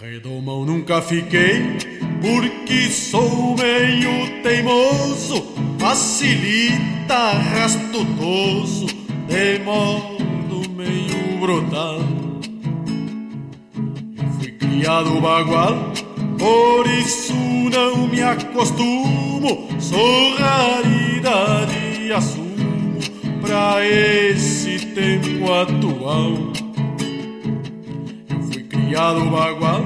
Redomão 0.00 0.64
nunca 0.64 1.02
fiquei, 1.02 1.97
porque 2.20 2.90
sou 2.90 3.56
meio 3.56 4.42
teimoso, 4.42 5.44
facilita, 5.78 7.32
rastudoso, 7.54 8.86
de 9.26 9.58
modo 9.64 10.70
meio 10.70 11.38
brutal. 11.40 12.00
Eu 14.16 14.30
fui 14.38 14.52
criado 14.52 15.20
bagual, 15.20 15.92
por 16.38 16.86
isso 16.86 17.34
não 17.34 18.08
me 18.08 18.22
acostumo, 18.22 19.68
sou 19.80 20.36
raridade 20.36 22.00
e 22.00 22.12
assumo 22.12 22.48
pra 23.40 23.86
esse 23.86 24.78
tempo 24.86 25.52
atual 25.52 26.58
criado 28.88 29.20
bagual, 29.30 29.82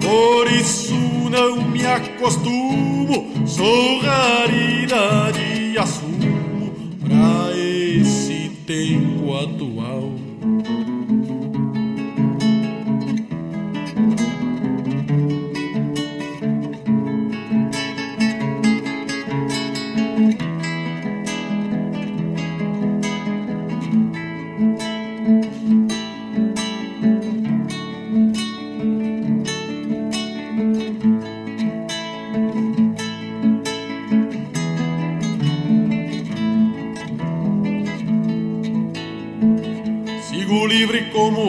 por 0.00 0.50
isso 0.52 0.94
não 1.30 1.62
me 1.62 1.84
acostumo, 1.86 3.46
sou 3.46 4.00
raridade 4.00 5.72
e 5.72 5.78
assumo 5.78 6.72
pra 7.00 7.56
esse 7.56 8.50
tempo 8.66 9.34
atual. 9.36 10.12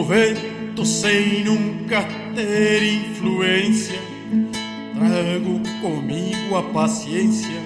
como 0.00 0.02
o 0.02 0.04
vento, 0.04 0.84
sem 0.84 1.44
nunca 1.44 2.06
ter 2.34 2.82
influência. 2.82 4.00
Trago 4.94 5.60
comigo 5.80 6.56
a 6.56 6.62
paciência, 6.62 7.60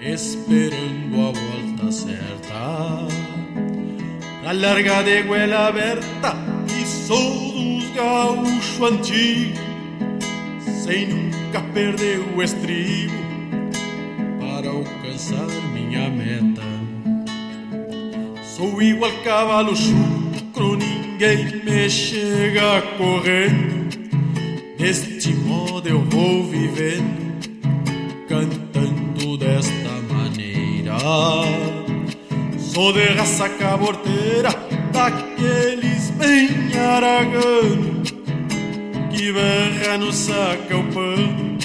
esperando 0.00 1.16
a 1.16 1.32
volta 1.32 1.92
certa. 1.92 3.08
Na 4.42 4.52
larga 4.52 5.02
de 5.02 5.22
goela 5.22 5.68
aberta, 5.68 6.36
e 6.68 6.86
sou 6.86 7.52
dos 7.52 7.90
gaúchos 7.94 8.80
antigos, 8.80 9.60
sem 10.84 11.08
nunca 11.08 11.60
perder 11.74 12.20
o 12.34 12.42
estribo, 12.42 13.14
para 14.40 14.68
alcançar 14.70 15.46
minha 15.72 16.08
meta. 16.10 16.62
Sou 18.42 18.82
igual 18.82 19.12
cavalo 19.24 19.74
chucro, 19.74 20.76
ninguém 21.20 21.62
me 21.62 21.90
chega 21.90 22.80
correndo. 22.96 23.90
Deste 24.78 25.34
modo 25.34 25.86
eu 25.86 26.00
vou 26.06 26.44
vivendo, 26.44 27.38
cantando 28.26 29.36
desta 29.36 29.90
maneira. 30.10 30.96
Sou 32.58 32.94
de 32.94 33.04
raça 33.08 33.50
caborteira, 33.50 34.48
daqueles 34.92 36.10
bem 36.12 36.48
aragano, 36.78 38.02
que 39.10 39.30
berra 39.30 39.98
no 39.98 40.10
saca 40.10 40.74
o 40.74 40.84
pano, 40.84 41.58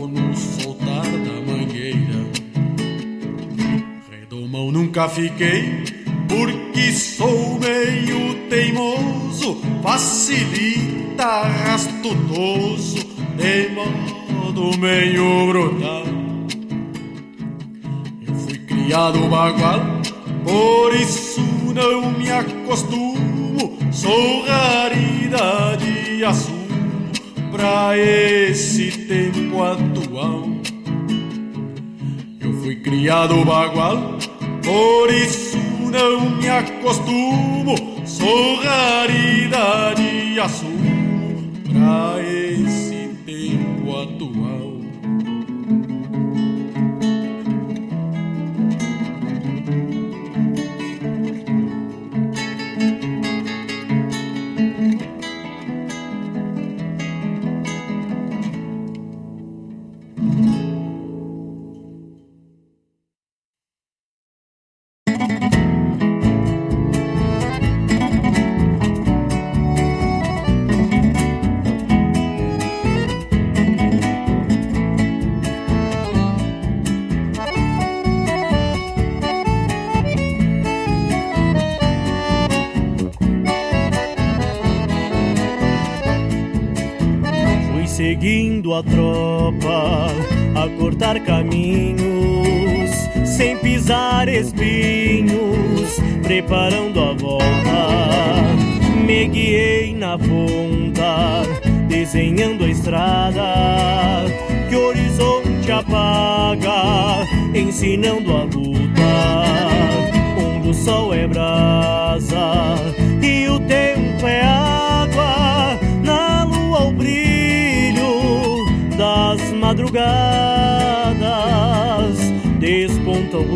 ou 0.00 0.08
no 0.08 0.34
soltar 0.34 1.04
da 1.04 1.52
mangueira. 1.52 2.26
Redomão 4.10 4.72
nunca 4.72 5.08
fiquei, 5.08 6.01
porque 6.32 6.92
sou 6.92 7.60
meio 7.60 8.48
teimoso, 8.48 9.60
facilita, 9.82 11.42
rastudoso, 11.42 12.96
de 13.36 13.68
modo 13.74 14.78
meio 14.78 15.46
brutal. 15.48 16.04
Eu 18.26 18.34
fui 18.34 18.58
criado 18.60 19.18
bagual, 19.28 19.80
por 20.42 20.94
isso 20.94 21.42
não 21.74 22.10
me 22.12 22.30
acostumo, 22.30 23.78
sou 23.92 24.42
raridade 24.46 26.24
assumo 26.24 26.62
pra 27.50 27.98
esse 27.98 28.90
tempo 29.06 29.62
atual. 29.62 30.48
Eu 32.40 32.54
fui 32.62 32.76
criado 32.76 33.44
bagual, 33.44 34.16
por 34.64 35.12
isso 35.12 35.81
não 35.92 36.30
me 36.30 36.48
acostumo, 36.48 37.76
sou 38.06 38.56
raridade 38.56 40.02
e 40.02 40.40
assumo 40.40 41.52
pra 41.68 42.16
esse 42.22 43.10
tempo 43.26 44.00
atual. 44.00 44.71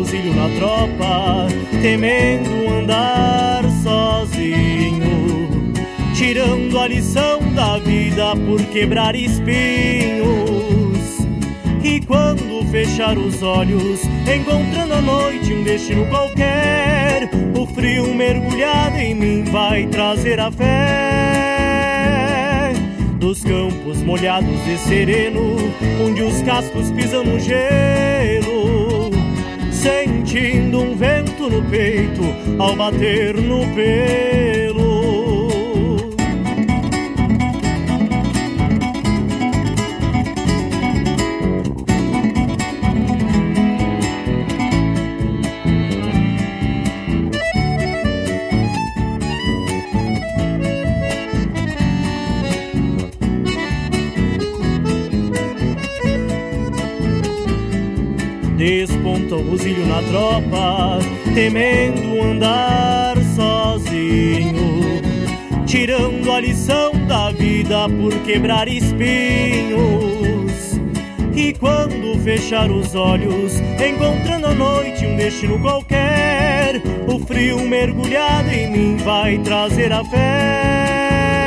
Desponta 0.07 0.15
o 0.21 0.21
buzilho 0.23 0.33
na 0.33 0.49
tropa, 0.57 1.47
temendo 1.81 2.69
andar 2.69 3.63
sozinho, 3.83 5.49
tirando 6.15 6.79
a 6.79 6.87
lição 6.87 7.39
da 7.53 7.77
vida 7.77 8.35
por 8.35 8.63
quebrar 8.67 9.15
espinhos. 9.15 9.57
E 11.83 11.99
quando 12.01 12.65
fechar 12.71 13.17
os 13.17 13.41
olhos, 13.43 14.01
encontrando 14.25 14.93
à 14.93 15.01
noite 15.01 15.53
um 15.53 15.63
destino 15.63 16.05
qualquer, 16.07 17.29
o 17.57 17.65
frio 17.67 18.13
mergulhado 18.13 18.97
em 18.97 19.13
mim 19.15 19.43
vai 19.43 19.87
trazer 19.87 20.39
a 20.39 20.51
fé 20.51 21.77
dos 23.19 23.43
campos 23.43 24.01
molhados 24.03 24.63
de 24.63 24.77
sereno, 24.77 25.57
onde 26.05 26.21
os 26.21 26.41
cascos 26.43 26.89
pisam 26.91 27.25
no 27.25 27.37
gelo, 27.39 28.56
peito 31.63 32.23
ao 32.59 32.75
bater 32.75 33.35
no 33.35 33.65
pelo. 33.75 34.97
Desponta 58.57 59.35
o 59.35 59.43
buzilho 59.43 59.85
na 59.85 60.01
tropa, 60.01 60.99
temendo 61.37 62.19
andar 62.23 63.15
sozinho, 63.35 64.81
tirando 65.67 66.31
a 66.31 66.41
lição 66.41 66.91
da 67.07 67.29
vida 67.29 67.87
por 67.87 68.11
quebrar 68.23 68.67
espinhos. 68.67 69.77
E 71.35 71.53
quando 71.53 72.19
fechar 72.23 72.71
os 72.71 72.95
olhos, 72.95 73.59
encontrando 73.79 74.47
à 74.47 74.53
noite 74.55 75.05
um 75.05 75.15
destino 75.15 75.59
qualquer, 75.59 76.81
o 77.07 77.19
frio 77.19 77.59
mergulhado 77.59 78.49
em 78.49 78.71
mim 78.71 78.97
vai 78.97 79.37
trazer 79.37 79.93
a 79.93 80.03
fé 80.03 81.37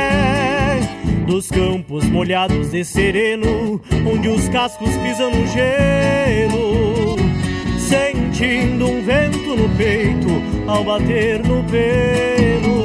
dos 1.27 1.49
campos 1.49 2.05
molhados 2.05 2.71
de 2.71 2.85
sereno, 2.85 3.81
onde 4.09 4.29
os 4.29 4.47
cascos 4.49 4.95
pisam 4.97 5.31
no 5.31 5.45
gelo, 5.47 6.20
sentindo 8.41 8.89
um 8.89 9.03
vento 9.03 9.55
no 9.55 9.69
peito 9.77 10.27
ao 10.67 10.83
bater 10.83 11.45
no 11.45 11.63
pelo, 11.65 12.83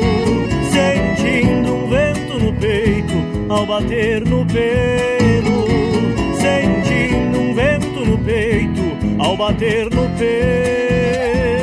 sentindo 0.70 1.72
um 1.72 1.88
vento 1.88 2.38
no 2.38 2.52
peito 2.52 3.14
ao 3.48 3.64
bater 3.64 4.22
no 4.26 4.44
pelo, 4.44 5.64
sentindo 6.34 7.40
um 7.40 7.54
vento 7.54 8.04
no 8.04 8.18
peito 8.18 8.82
ao 9.18 9.34
bater 9.34 9.84
no 9.84 10.07
pelo. 10.18 11.55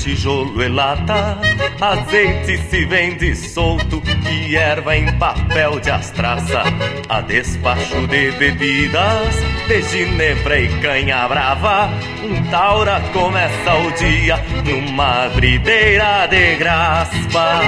Tijolo 0.00 0.62
e 0.62 0.68
lata, 0.68 1.38
azeite 1.80 2.56
se 2.68 2.84
vende 2.86 3.34
solto 3.36 4.02
e 4.30 4.56
erva 4.56 4.96
em 4.96 5.12
papel 5.18 5.78
de 5.78 5.90
astraça. 5.90 6.62
A 7.08 7.20
despacho 7.20 8.06
de 8.06 8.30
bebidas, 8.32 9.36
de 9.68 9.82
ginebra 9.82 10.58
e 10.58 10.68
canha 10.80 11.28
brava. 11.28 11.90
Um 12.22 12.42
taura 12.50 13.00
começa 13.12 13.74
o 13.74 13.90
dia 13.92 14.42
numa 14.64 15.28
brideira 15.34 16.26
de 16.28 16.56
graspa. 16.56 17.60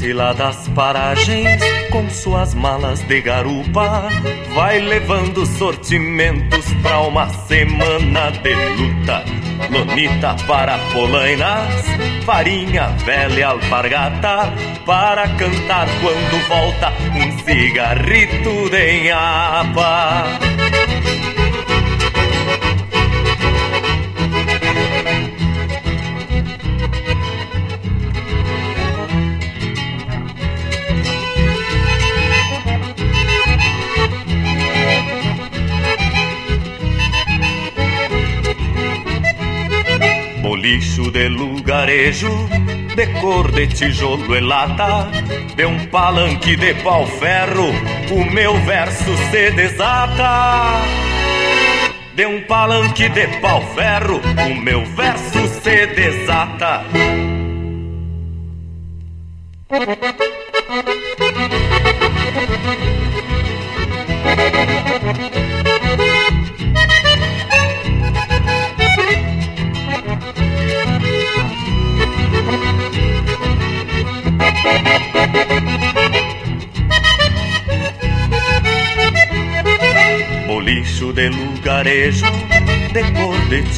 Gente 0.00 0.14
lá 0.14 0.32
das 0.32 0.66
paragens, 0.68 1.60
com 1.90 2.08
suas 2.08 2.54
malas 2.54 3.02
de 3.02 3.20
garupa, 3.20 4.08
vai 4.54 4.78
levando 4.80 5.44
sortimentos 5.44 6.72
pra 6.80 7.00
uma 7.02 7.28
semana 7.28 8.30
de 8.30 8.54
luta. 8.54 9.22
Lonita 9.70 10.34
para 10.46 10.78
polainas, 10.94 11.84
farinha 12.24 12.86
velha 13.04 13.48
alpargata, 13.48 14.50
para 14.86 15.28
cantar 15.36 15.86
quando 16.00 16.48
volta 16.48 16.92
um 17.14 17.38
cigarrito 17.44 18.70
de 18.70 19.02
nhapa. 19.02 20.49
Bolicho 40.80 41.10
de 41.10 41.28
lugarejo, 41.28 42.48
de 42.96 43.06
cor 43.20 43.52
de 43.52 43.66
tijolo 43.66 44.34
e 44.34 44.40
lata, 44.40 45.10
de 45.54 45.66
um 45.66 45.86
palanque 45.88 46.56
de 46.56 46.72
pau-ferro, 46.76 47.68
o 48.10 48.24
meu 48.24 48.54
verso 48.64 49.14
se 49.30 49.50
desata. 49.50 50.80
De 52.14 52.24
um 52.24 52.40
palanque 52.46 53.10
de 53.10 53.26
pau-ferro, 53.42 54.22
o 54.50 54.54
meu 54.54 54.82
verso 54.86 55.46
se 55.60 55.86
desata. 55.88 56.86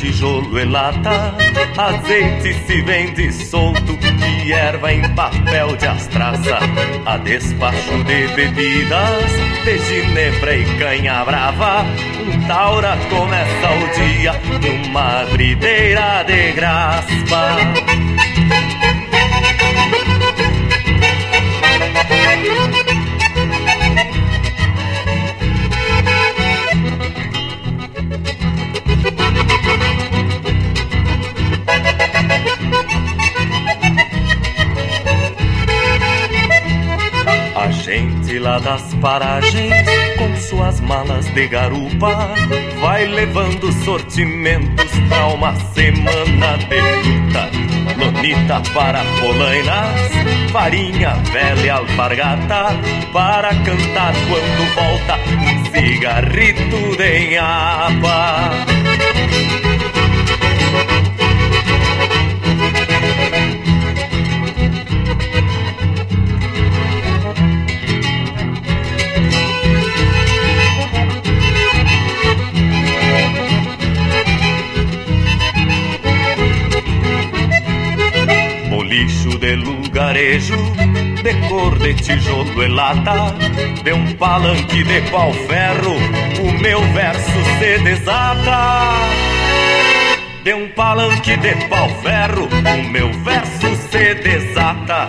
Tijolo 0.02 0.58
e 0.58 0.64
lata. 0.64 1.32
Azeite 1.76 2.52
se 2.66 2.82
vende 2.82 3.32
solto 3.32 3.96
e 4.44 4.52
erva 4.52 4.92
em 4.92 5.02
papel 5.14 5.76
de 5.76 5.86
astraça. 5.86 6.58
A 7.06 7.16
despacho 7.18 8.02
de 8.04 8.26
bebidas, 8.34 9.32
de 9.64 9.78
ginebra 9.78 10.56
e 10.56 10.64
canha 10.78 11.24
brava. 11.24 11.84
Um 12.20 12.46
taura 12.48 12.98
começa 13.08 13.70
o 13.70 13.88
dia 13.94 14.32
numa 14.60 15.24
brideira 15.30 16.24
de 16.24 16.52
graspa. 16.52 17.56
A 37.62 37.70
gente 37.70 38.40
lá 38.40 38.58
das 38.58 38.92
paragens, 38.94 39.72
com 40.18 40.36
suas 40.36 40.80
malas 40.80 41.24
de 41.26 41.46
garupa, 41.46 42.34
vai 42.80 43.06
levando 43.06 43.70
sortimentos 43.84 44.90
pra 45.08 45.28
uma 45.28 45.54
semana 45.72 46.58
de 46.58 46.80
luta. 46.80 47.50
Lonita 47.96 48.60
para 48.74 49.04
polainas, 49.20 50.10
farinha 50.50 51.10
velha 51.32 51.74
alpargata, 51.74 52.76
para 53.12 53.50
cantar 53.50 54.12
quando 54.28 54.74
volta 54.74 55.16
cigarrito 55.70 56.96
de 56.96 57.30
nhapa. 57.30 58.50
Bolicho 78.92 79.38
de 79.38 79.56
lugarejo, 79.56 80.54
de 81.22 81.48
cor 81.48 81.78
de 81.78 81.94
tijolo 81.94 82.62
e 82.62 82.68
lata, 82.68 83.34
de 83.82 83.90
um 83.90 84.12
palanque 84.16 84.84
de 84.84 85.00
pau-ferro, 85.10 85.96
o 86.38 86.52
meu 86.60 86.82
verso 86.92 87.38
se 87.58 87.78
desata. 87.78 88.90
De 90.44 90.52
um 90.52 90.68
palanque 90.72 91.38
de 91.38 91.54
pau-ferro, 91.70 92.46
o 92.50 92.88
meu 92.90 93.10
verso 93.24 93.74
se 93.90 94.14
desata. 94.16 95.08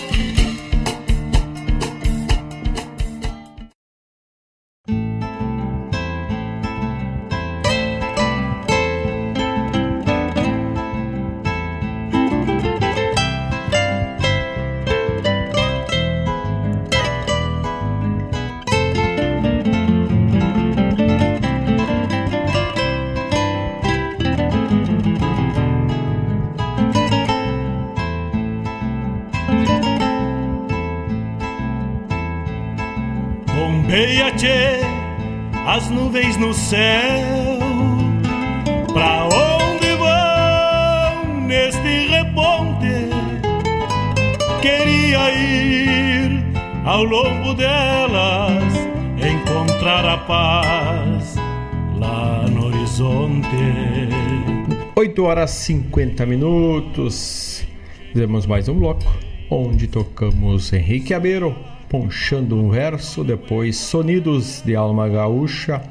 8 55.21 55.23
horas 55.25 55.51
50 55.51 56.25
minutos. 56.25 57.63
Fizemos 58.11 58.47
mais 58.47 58.67
um 58.67 58.73
bloco 58.73 59.05
onde 59.51 59.87
tocamos 59.87 60.73
Henrique 60.73 61.13
Abeiro 61.13 61.55
ponchando 61.87 62.55
um 62.57 62.71
verso, 62.71 63.23
depois 63.23 63.77
Sonidos 63.77 64.63
de 64.65 64.75
Alma 64.75 65.07
Gaúcha 65.07 65.83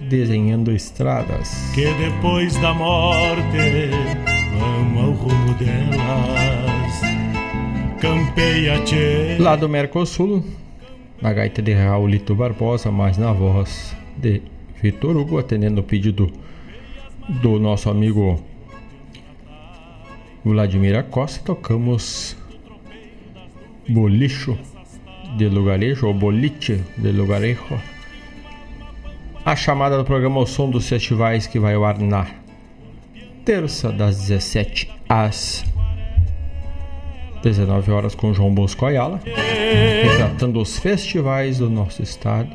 desenhando 0.00 0.72
estradas. 0.72 1.70
Que 1.74 1.92
depois 1.94 2.56
da 2.56 2.74
morte 2.74 3.90
vamos 4.58 5.04
ao 5.04 5.12
rumo 5.12 5.54
delas. 5.54 7.00
Campeia 8.00 8.80
-te. 8.80 9.38
Lá 9.38 9.54
do 9.54 9.68
Mercosul, 9.68 10.44
na 11.22 11.32
gaita 11.32 11.62
de 11.62 11.72
Raulito 11.72 12.34
Barbosa, 12.34 12.90
mas 12.90 13.16
na 13.16 13.32
voz 13.32 13.94
de 14.16 14.42
Vitor 14.82 15.16
Hugo, 15.16 15.38
atendendo 15.38 15.82
o 15.82 15.84
pedido 15.84 16.32
do 17.30 17.60
nosso 17.60 17.88
amigo 17.88 18.42
Vladimir 20.44 21.04
Costa, 21.04 21.40
tocamos 21.44 22.36
Bolicho 23.88 24.58
de 25.36 25.48
Lugarejo, 25.48 26.08
ou 26.08 26.14
Boliche 26.14 26.82
de 26.96 27.12
Lugarejo. 27.12 27.80
A 29.44 29.54
chamada 29.54 29.96
do 29.96 30.04
programa 30.04 30.40
O 30.40 30.46
Som 30.46 30.70
dos 30.70 30.88
Festivais 30.88 31.46
que 31.46 31.58
vai 31.58 31.74
ao 31.74 31.84
ar 31.84 31.98
na 31.98 32.26
terça 33.44 33.92
das 33.92 34.18
17 34.18 34.90
às 35.08 35.64
19 37.42 37.90
horas 37.90 38.14
com 38.14 38.34
João 38.34 38.52
Bosco 38.52 38.84
Ayala, 38.84 39.20
retratando 40.02 40.60
os 40.60 40.78
festivais 40.78 41.58
do 41.58 41.70
nosso 41.70 42.02
estado. 42.02 42.50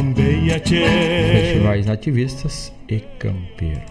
Festivais 0.00 1.84
nativistas 1.84 2.72
e 2.88 3.00
campeiros. 3.18 3.82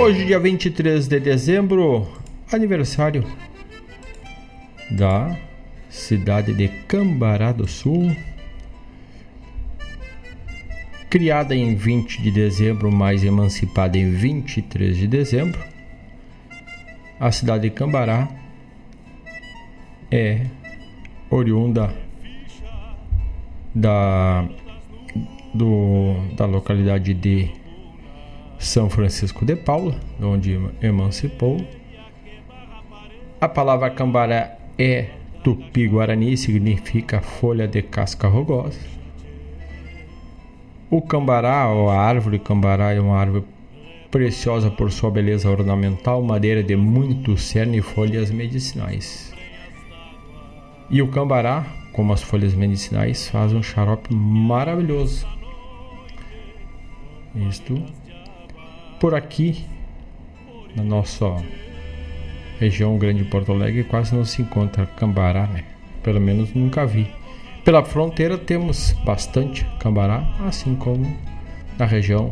Hoje, 0.00 0.24
dia 0.26 0.38
23 0.38 1.08
de 1.08 1.18
dezembro, 1.18 2.06
aniversário 2.52 3.26
da 4.92 5.36
cidade 5.88 6.54
de 6.54 6.68
Cambará 6.86 7.50
do 7.50 7.66
Sul. 7.66 8.14
Criada 11.08 11.52
em 11.52 11.74
20 11.74 12.22
de 12.22 12.30
dezembro, 12.30 12.92
mas 12.92 13.24
emancipada 13.24 13.98
em 13.98 14.12
23 14.12 14.96
de 14.96 15.08
dezembro, 15.08 15.60
a 17.18 17.32
cidade 17.32 17.68
de 17.68 17.70
Cambará 17.70 18.28
é 20.12 20.46
oriunda 21.28 21.92
da, 23.74 24.48
do, 25.54 26.14
da 26.36 26.46
localidade 26.46 27.14
de 27.14 27.50
São 28.58 28.90
Francisco 28.90 29.44
de 29.44 29.56
Paula, 29.56 29.98
onde 30.20 30.58
emancipou. 30.82 31.64
A 33.40 33.48
palavra 33.48 33.90
cambará 33.90 34.56
é 34.78 35.10
tupi-guarani, 35.42 36.36
significa 36.36 37.20
folha 37.20 37.66
de 37.66 37.82
casca 37.82 38.28
rugosa. 38.28 38.78
O 40.90 41.00
cambará, 41.00 41.68
ou 41.68 41.88
a 41.88 41.96
árvore 41.96 42.38
cambará, 42.38 42.92
é 42.92 43.00
uma 43.00 43.16
árvore 43.16 43.44
preciosa 44.10 44.70
por 44.70 44.90
sua 44.90 45.10
beleza 45.10 45.48
ornamental, 45.48 46.20
madeira 46.20 46.62
de 46.62 46.74
muito 46.74 47.36
cerne 47.36 47.78
e 47.78 47.82
folhas 47.82 48.30
medicinais. 48.30 49.32
E 50.90 51.00
o 51.00 51.08
cambará, 51.08 51.64
como 51.92 52.12
as 52.12 52.22
folhas 52.22 52.54
medicinais, 52.54 53.28
faz 53.28 53.52
um 53.52 53.62
xarope 53.62 54.14
maravilhoso. 54.14 55.26
Isto 57.48 57.82
por 58.98 59.14
aqui, 59.14 59.64
na 60.76 60.82
nossa 60.82 61.36
região 62.58 62.98
grande 62.98 63.24
de 63.24 63.30
Porto 63.30 63.52
Alegre, 63.52 63.84
quase 63.84 64.14
não 64.14 64.24
se 64.24 64.42
encontra 64.42 64.86
cambará, 64.86 65.46
né? 65.46 65.64
Pelo 66.02 66.20
menos 66.20 66.52
nunca 66.52 66.84
vi. 66.86 67.10
Pela 67.64 67.84
fronteira 67.84 68.36
temos 68.36 68.92
bastante 69.04 69.64
cambará, 69.78 70.34
assim 70.46 70.74
como 70.74 71.16
na 71.78 71.86
região 71.86 72.30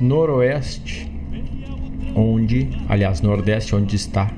noroeste, 0.00 1.10
onde, 2.14 2.68
aliás, 2.88 3.20
nordeste, 3.20 3.74
onde 3.74 3.96
está 3.96 4.30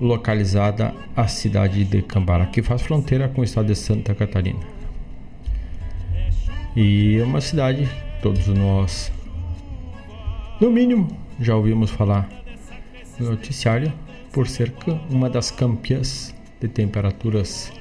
localizada 0.00 0.94
a 1.14 1.28
cidade 1.28 1.84
de 1.84 2.00
Cambará, 2.02 2.46
que 2.46 2.62
faz 2.62 2.82
fronteira 2.82 3.28
com 3.28 3.42
o 3.42 3.44
estado 3.44 3.66
de 3.66 3.76
Santa 3.76 4.14
Catarina. 4.14 4.60
E 6.74 7.18
é 7.18 7.24
uma 7.24 7.40
cidade, 7.40 7.88
todos 8.22 8.46
nós, 8.46 9.12
no 10.60 10.70
mínimo, 10.70 11.08
já 11.38 11.54
ouvimos 11.54 11.90
falar 11.90 12.28
no 13.18 13.30
noticiário, 13.30 13.92
por 14.32 14.46
ser 14.46 14.72
uma 15.10 15.28
das 15.28 15.50
campeãs 15.50 16.34
de 16.60 16.68
temperaturas 16.68 17.72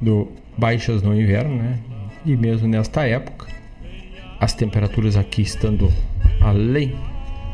do 0.00 0.28
baixas 0.56 1.02
no 1.02 1.14
inverno, 1.14 1.56
né? 1.56 1.78
E 2.24 2.36
mesmo 2.36 2.66
nesta 2.66 3.06
época, 3.06 3.46
as 4.40 4.54
temperaturas 4.54 5.16
aqui 5.16 5.42
estando 5.42 5.92
além 6.40 6.96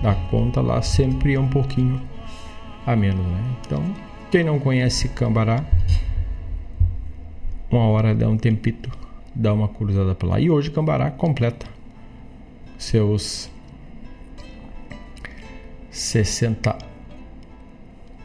da 0.02 0.14
conta, 0.14 0.60
lá 0.60 0.80
sempre 0.82 1.34
é 1.34 1.40
um 1.40 1.48
pouquinho 1.48 2.00
a 2.86 2.96
menos, 2.96 3.24
né? 3.26 3.56
Então, 3.64 3.82
quem 4.30 4.44
não 4.44 4.58
conhece 4.58 5.08
Cambará, 5.08 5.64
uma 7.70 7.86
hora 7.88 8.14
dá 8.14 8.28
um 8.28 8.36
tempito, 8.36 8.90
dá 9.34 9.52
uma 9.52 9.68
cruzada 9.68 10.14
por 10.14 10.28
lá. 10.28 10.40
E 10.40 10.50
hoje 10.50 10.70
Cambará 10.70 11.10
completa 11.10 11.66
seus 12.78 13.50
60 15.90 16.76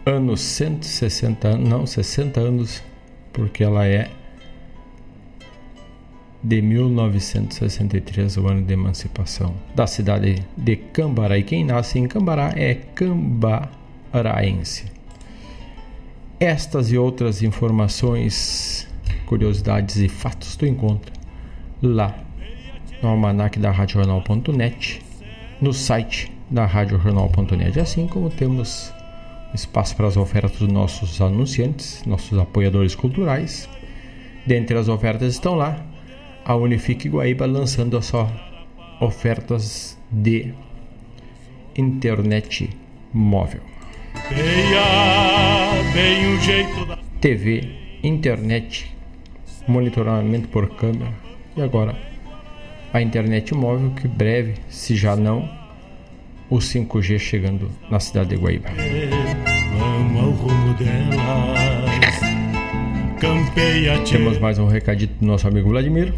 anos, 0.05 0.41
160 0.41 1.47
anos, 1.47 1.69
não, 1.69 1.85
60 1.85 2.39
anos, 2.39 2.83
porque 3.31 3.63
ela 3.63 3.85
é 3.85 4.09
de 6.41 6.61
1963, 6.61 8.37
o 8.37 8.47
ano 8.47 8.63
de 8.63 8.73
emancipação 8.73 9.53
da 9.75 9.85
cidade 9.85 10.43
de 10.57 10.75
Cambará. 10.75 11.37
E 11.37 11.43
quem 11.43 11.65
nasce 11.65 11.99
em 11.99 12.07
Cambará 12.07 12.53
é 12.55 12.75
cambaraense. 14.11 14.85
Estas 16.39 16.91
e 16.91 16.97
outras 16.97 17.43
informações, 17.43 18.87
curiosidades 19.25 19.97
e 19.97 20.07
fatos 20.07 20.55
tu 20.55 20.65
encontra 20.65 21.13
lá 21.81 22.15
no 23.01 23.09
almanac 23.09 23.59
da 23.59 23.71
radional.net, 23.71 25.01
no 25.61 25.73
site 25.73 26.31
da 26.49 26.65
radiojornal.net, 26.65 27.79
assim 27.79 28.07
como 28.07 28.29
temos 28.29 28.93
espaço 29.53 29.95
para 29.95 30.07
as 30.07 30.17
ofertas 30.17 30.59
dos 30.59 30.71
nossos 30.71 31.21
anunciantes, 31.21 32.03
nossos 32.05 32.37
apoiadores 32.37 32.95
culturais. 32.95 33.69
Dentre 34.45 34.77
as 34.77 34.87
ofertas 34.87 35.33
estão 35.33 35.55
lá 35.55 35.85
a 36.45 36.55
Unifique 36.55 37.09
Guaíba 37.09 37.45
lançando 37.45 37.97
as 37.97 38.05
só 38.05 38.29
ofertas 38.99 39.97
de 40.11 40.53
internet 41.75 42.69
móvel. 43.13 43.61
TV, 47.19 47.67
internet, 48.03 48.95
monitoramento 49.67 50.47
por 50.49 50.69
câmera 50.75 51.11
e 51.57 51.61
agora 51.61 51.95
a 52.93 53.01
internet 53.01 53.53
móvel 53.55 53.91
que 53.91 54.07
breve, 54.07 54.53
se 54.69 54.95
já 54.95 55.15
não, 55.15 55.49
o 56.49 56.57
5G 56.57 57.17
chegando 57.17 57.71
na 57.89 57.99
cidade 57.99 58.29
de 58.29 58.35
Guaíba. 58.35 58.69
Temos 64.09 64.37
mais 64.37 64.59
um 64.59 64.67
recadito 64.67 65.13
do 65.19 65.25
nosso 65.25 65.47
amigo 65.47 65.69
Vladimir. 65.69 66.13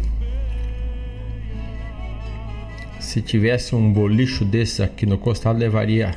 Se 3.00 3.20
tivesse 3.20 3.74
um 3.74 3.92
bolicho 3.92 4.44
desse 4.44 4.82
aqui 4.82 5.04
no 5.04 5.18
costado, 5.18 5.58
levaria 5.58 6.14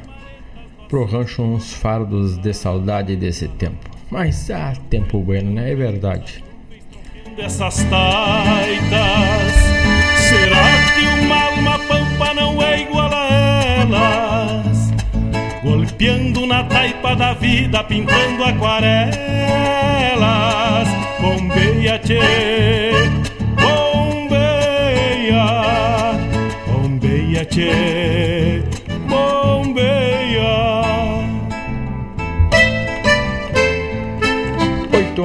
pro 0.88 1.06
rancho 1.06 1.42
uns 1.42 1.74
fardos 1.74 2.38
de 2.38 2.54
saudade 2.54 3.16
desse 3.16 3.48
tempo. 3.48 3.90
Mas 4.10 4.50
ah, 4.52 4.74
tempo 4.90 5.20
bueno, 5.20 5.52
né? 5.52 5.72
É 5.72 5.76
verdade. 5.76 6.44
Dessas 7.36 7.84
taitas, 7.90 9.54
será 10.30 10.66
que 10.94 11.06
uma 11.26 11.44
alma 11.44 11.80
pampa 11.80 12.34
não 12.34 12.62
é 12.62 12.82
igual 12.82 13.12
a 13.12 13.28
elas? 13.82 14.94
Golpeando 15.62 16.46
na 16.46 16.64
taipa 16.64 17.16
da 17.16 17.34
vida, 17.34 17.84
pintando 17.84 18.44
aquarelas. 18.44 19.16
Bombeia, 21.20 22.00
tchê, 22.00 22.22
bombeia, 26.72 27.44
tchê, 27.46 28.05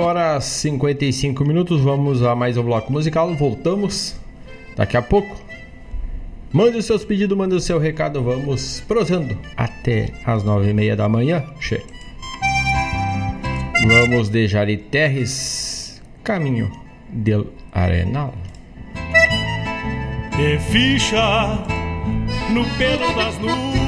horas 0.00 0.20
horas 0.20 0.44
55 0.44 1.44
minutos. 1.44 1.80
Vamos 1.80 2.22
a 2.22 2.34
mais 2.34 2.56
um 2.56 2.62
bloco 2.62 2.92
musical. 2.92 3.34
Voltamos 3.34 4.16
daqui 4.76 4.96
a 4.96 5.02
pouco. 5.02 5.36
Mande 6.52 6.78
os 6.78 6.86
seus 6.86 7.04
pedidos, 7.04 7.36
mande 7.36 7.54
o 7.54 7.60
seu 7.60 7.78
recado. 7.78 8.22
Vamos 8.22 8.82
prosando 8.88 9.38
até 9.56 10.10
as 10.24 10.42
nove 10.42 10.70
e 10.70 10.74
meia 10.74 10.96
da 10.96 11.08
manhã. 11.08 11.44
Che. 11.60 11.82
Vamos 13.86 14.28
de 14.28 14.48
Jari 14.48 14.76
Terres, 14.76 16.02
caminho 16.24 16.70
del 17.08 17.46
Arenal. 17.72 18.34
De 20.36 20.58
ficha 20.58 21.64
no 22.52 22.64
pelo 22.78 23.14
das 23.14 23.38
nuvens 23.38 23.79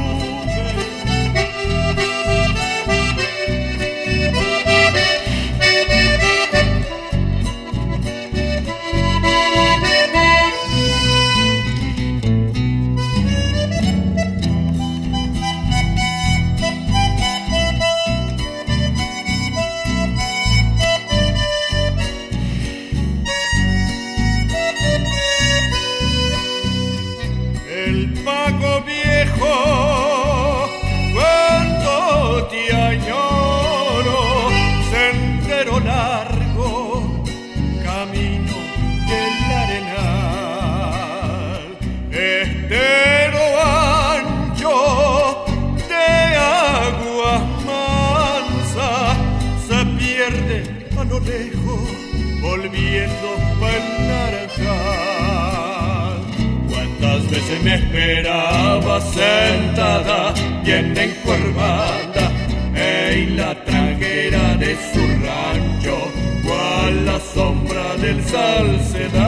me 57.63 57.75
esperaba 57.77 59.01
sentada, 59.01 60.35
bien 60.65 60.97
encorvada, 60.97 62.31
en 62.75 63.37
la 63.37 63.55
trajera 63.65 64.55
de 64.57 64.77
su 64.93 65.01
rancho, 65.25 65.97
cual 66.45 67.07
la 67.07 67.21
sombra 67.21 67.97
del 67.97 68.23
salcedal. 68.25 69.23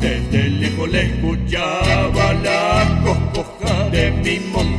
Desde 0.00 0.48
lejos 0.48 0.88
le 0.88 1.02
escuchaba 1.02 2.32
la 2.42 3.00
cocoja 3.04 3.88
de 3.90 4.10
mi 4.10 4.40
montando, 4.52 4.73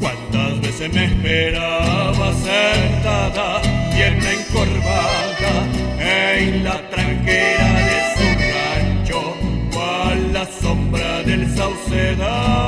Cuántas 0.00 0.60
veces 0.60 0.92
me 0.92 1.04
esperaba 1.04 2.32
sentada, 2.32 3.62
bien 3.94 4.18
encorvada 4.36 5.54
en 5.98 6.64
la 6.64 6.90
tranquera 6.90 7.86
de 7.86 8.02
la 10.32 10.46
sombra 10.46 11.22
del 11.22 11.46
saucedad. 11.54 12.61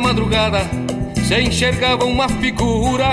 Da 0.00 0.02
madrugada, 0.02 0.60
se 1.26 1.40
enxergava 1.40 2.04
uma 2.04 2.28
figura, 2.28 3.12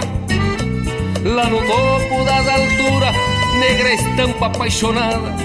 lá 1.23 1.45
no 1.49 1.57
topo 1.57 2.23
das 2.23 2.47
alturas, 2.47 3.15
negra 3.59 3.93
estampa 3.93 4.45
apaixonada. 4.47 5.35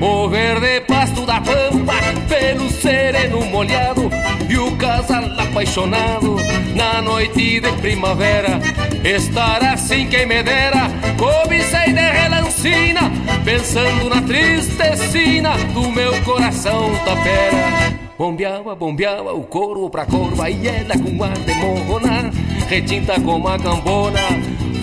O 0.00 0.28
verde 0.28 0.82
pasto 0.82 1.24
da 1.24 1.40
pampa, 1.40 1.94
pelo 2.28 2.68
sereno 2.68 3.40
molhado 3.46 4.10
E 4.46 4.58
o 4.58 4.76
casal 4.76 5.24
apaixonado 5.38 6.36
na 6.74 7.00
noite 7.00 7.60
de 7.60 7.72
primavera. 7.80 8.60
Estar 9.02 9.64
assim 9.64 10.06
quem 10.06 10.26
me 10.26 10.42
dera, 10.42 10.90
cobicei 11.16 11.94
de 11.94 12.10
relancina 12.10 13.10
Pensando 13.42 14.10
na 14.10 14.20
tristecina 14.20 15.56
do 15.72 15.90
meu 15.90 16.12
coração 16.24 16.94
tapera 17.06 18.05
Bombeava, 18.18 18.74
bombeava 18.74 19.32
o 19.34 19.42
corvo 19.42 19.90
pra 19.90 20.06
corva 20.06 20.50
E 20.50 20.66
ela 20.66 20.98
com 20.98 21.22
ar 21.22 21.38
de 21.38 21.54
morrona 21.54 22.30
Retinta 22.68 23.20
como 23.20 23.46
a 23.48 23.58
cambona 23.58 24.20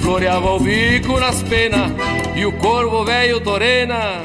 Floreava 0.02 0.54
o 0.54 0.60
bico 0.60 1.20
nas 1.20 1.42
penas 1.44 1.92
E 2.36 2.46
o 2.46 2.52
corvo 2.54 3.04
velho 3.04 3.42
torena 3.42 4.22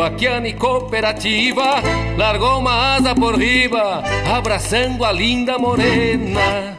vaquiana 0.00 0.48
e 0.48 0.54
cooperativa, 0.54 1.82
largou 2.16 2.58
uma 2.58 2.94
asa 2.94 3.14
por 3.14 3.36
riba, 3.38 4.02
abraçando 4.34 5.04
a 5.04 5.12
linda 5.12 5.58
morena. 5.58 6.78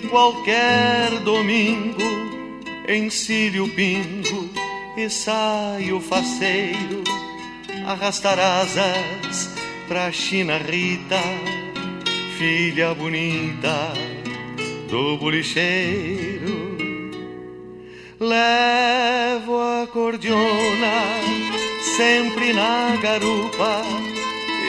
De 0.00 0.08
qualquer 0.08 1.20
domingo, 1.20 2.02
encilho 2.88 3.64
o 3.64 3.68
pingo 3.68 4.50
e 4.96 5.08
saio 5.08 6.00
faceiro, 6.00 7.04
arrastar 7.86 8.38
asas 8.40 9.50
pra 9.86 10.10
China 10.10 10.58
Rita, 10.58 11.20
filha 12.36 12.92
bonita 12.92 13.92
do 14.90 15.16
bolicheiro. 15.16 16.74
Levo 18.18 19.60
a 19.60 19.86
cordiona 19.86 21.20
sempre 21.96 22.52
na 22.52 22.96
garupa 22.96 23.82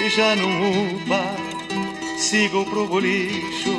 e 0.05 0.09
já 0.09 0.35
não 0.35 0.93
upa 0.93 1.45
sigo 2.17 2.65
pro 2.65 2.87
bolicho, 2.87 3.74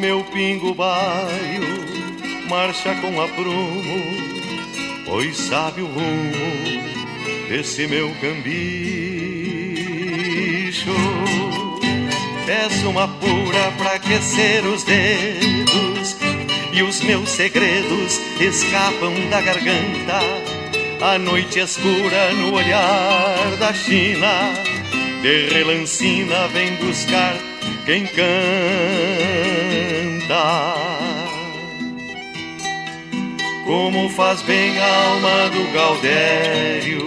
meu 0.00 0.24
pingo 0.24 0.74
baio, 0.74 2.48
marcha 2.48 2.94
com 2.96 3.20
aprumo, 3.20 4.02
pois 5.04 5.36
sabe 5.36 5.82
o 5.82 5.86
rumo 5.86 6.32
desse 7.48 7.86
meu 7.86 8.10
cambicho. 8.14 8.50
Peço 12.46 12.88
uma 12.88 13.06
pura 13.06 13.72
pra 13.76 13.92
aquecer 13.92 14.64
os 14.64 14.82
dedos, 14.84 16.16
e 16.72 16.82
os 16.82 17.02
meus 17.02 17.28
segredos 17.28 18.18
escapam 18.40 19.12
da 19.28 19.42
garganta. 19.42 20.20
A 21.02 21.18
noite 21.18 21.58
escura 21.58 22.32
no 22.32 22.54
olhar 22.54 23.56
da 23.58 23.74
China 23.74 24.54
de 25.22 25.48
relancina 25.48 26.48
vem 26.48 26.74
buscar 26.76 27.36
quem 27.84 28.06
canta. 28.06 29.49
Como 33.64 34.08
faz 34.10 34.42
bem 34.42 34.78
a 34.78 35.06
alma 35.06 35.50
do 35.50 35.72
Gaudério, 35.72 37.04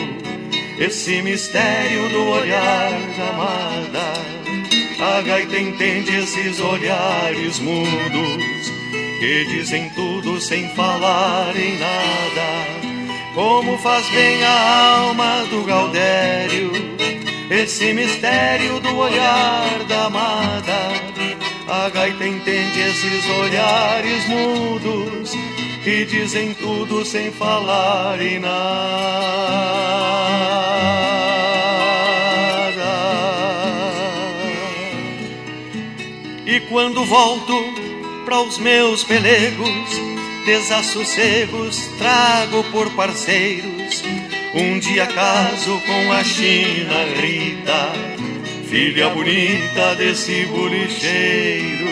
esse 0.78 1.21
mistério 1.21 2.09
do 2.09 2.30
olhar 2.30 2.91
da 3.17 3.30
amada. 3.30 4.13
A 4.99 5.21
gaita 5.21 5.57
entende 5.57 6.15
esses 6.17 6.59
olhares 6.59 7.59
mudos 7.59 8.71
que 9.19 9.45
dizem 9.45 9.89
tudo 9.91 10.41
sem 10.41 10.67
falar 10.69 11.55
em 11.55 11.78
nada. 11.78 12.67
Como 13.34 13.78
faz 13.78 14.05
bem 14.09 14.43
a 14.43 14.97
alma 14.97 15.45
do 15.49 15.63
Gaudério 15.63 16.71
esse 17.49 17.93
mistério 17.93 18.80
do 18.80 18.97
olhar 18.97 19.84
da 19.88 20.05
amada. 20.05 21.12
A 21.68 21.89
gaita 21.89 22.28
entende 22.28 22.80
esses 22.80 23.30
olhares 23.30 24.28
mudos 24.28 25.32
que 25.84 26.05
dizem 26.05 26.53
tudo 26.53 27.05
sem 27.05 27.32
falar 27.32 28.22
em 28.22 28.39
nada. 28.39 28.53
E 36.45 36.59
quando 36.70 37.03
volto 37.05 37.53
para 38.26 38.41
os 38.41 38.57
meus 38.57 39.03
pelegos, 39.03 39.89
desassossegos 40.45 41.78
trago 41.97 42.64
por 42.72 42.89
parceiros 42.91 44.03
um 44.55 44.78
dia 44.78 45.07
caso 45.07 45.82
com 45.82 46.11
a 46.11 46.24
China 46.24 47.05
Rita, 47.20 47.91
filha 48.74 49.07
bonita 49.09 49.93
desse 49.97 50.47
bolicheiro. 50.47 51.88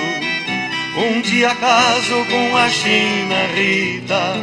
Um 0.98 1.22
dia 1.22 1.54
caso 1.54 2.26
com 2.26 2.58
a 2.58 2.68
China 2.70 3.36
Rita, 3.56 4.34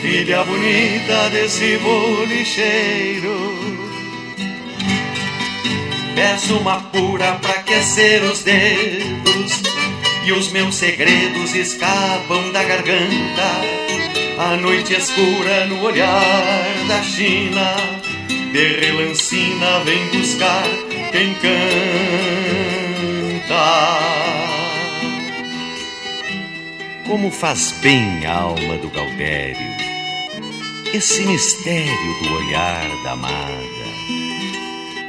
filha 0.00 0.44
bonita 0.44 1.30
desse 1.30 1.76
bolicheiro. 1.78 3.58
Peço 6.14 6.58
uma 6.58 6.80
pura 6.80 7.32
pra 7.42 7.54
aquecer 7.54 8.22
os 8.22 8.44
dedos 8.44 9.62
e 10.24 10.30
os 10.30 10.52
meus 10.52 10.76
segredos 10.76 11.56
escapam 11.56 12.52
da 12.52 12.62
garganta 12.62 13.50
a 14.38 14.56
noite 14.56 14.94
escura 14.94 15.66
no 15.66 15.82
olhar 15.82 16.84
da 16.86 17.02
China, 17.02 17.74
de 18.52 18.80
relancina 18.80 19.80
vem 19.80 20.06
buscar 20.08 20.93
quem 21.14 21.32
canta. 21.34 21.54
Como 27.06 27.30
faz 27.30 27.70
bem 27.80 28.26
a 28.26 28.34
alma 28.34 28.76
do 28.78 28.90
Galdério, 28.90 29.56
esse 30.92 31.24
mistério 31.24 32.18
do 32.20 32.34
olhar 32.34 32.88
da 33.04 33.12
amada. 33.12 33.54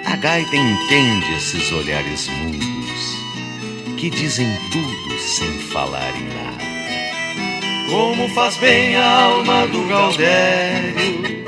A 0.06 0.16
gaita 0.16 0.56
entende 0.56 1.34
esses 1.34 1.72
olhares 1.72 2.28
mudos 2.28 3.95
que 3.97 4.12
dizem 4.12 4.47
tudo 4.72 5.20
sem 5.20 5.51
falar 5.72 6.16
em 6.16 6.26
nada 6.26 6.45
como 7.89 8.28
faz 8.30 8.58
bem 8.58 8.95
a 8.95 9.22
alma 9.26 9.68
do 9.68 9.88
Gaudério, 9.88 11.45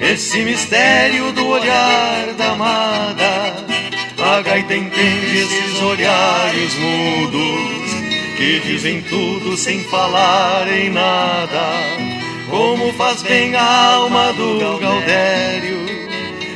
esse 0.00 0.42
mistério 0.42 1.32
do 1.32 1.46
olhar 1.46 2.34
da 2.36 2.52
amada. 2.52 3.75
A 4.18 4.40
gaita 4.40 4.74
entende 4.74 5.38
esses 5.38 5.82
olhares 5.82 6.74
mudos 6.74 7.90
que 8.36 8.60
dizem 8.60 9.02
tudo 9.02 9.56
sem 9.56 9.84
falar 9.84 10.66
em 10.68 10.90
nada. 10.90 11.72
Como 12.48 12.92
faz 12.94 13.22
bem 13.22 13.54
a 13.54 13.94
alma 13.94 14.32
do 14.32 14.78
Gaudério, 14.78 15.86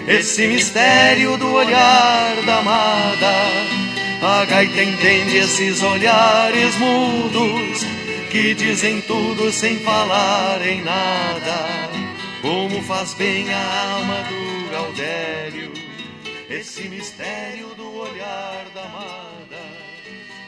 esse 0.08 0.46
mistério 0.46 1.36
do 1.36 1.52
olhar 1.52 2.36
da 2.46 2.58
amada. 2.58 3.34
A 4.22 4.44
gaita 4.44 4.82
entende 4.82 5.36
esses 5.36 5.82
olhares 5.82 6.76
mudos 6.76 7.86
que 8.30 8.54
dizem 8.54 9.00
tudo 9.02 9.50
sem 9.50 9.78
falar 9.80 10.60
em 10.66 10.82
nada. 10.82 11.90
Como 12.40 12.82
faz 12.82 13.14
bem 13.14 13.52
a 13.52 13.92
alma 13.94 14.24
do 14.28 14.70
Gaudério, 14.70 15.72
esse 16.50 16.88
mistério 16.88 17.74
do 17.76 17.88
olhar 17.98 18.68
da 18.74 18.84
amada. 18.84 19.56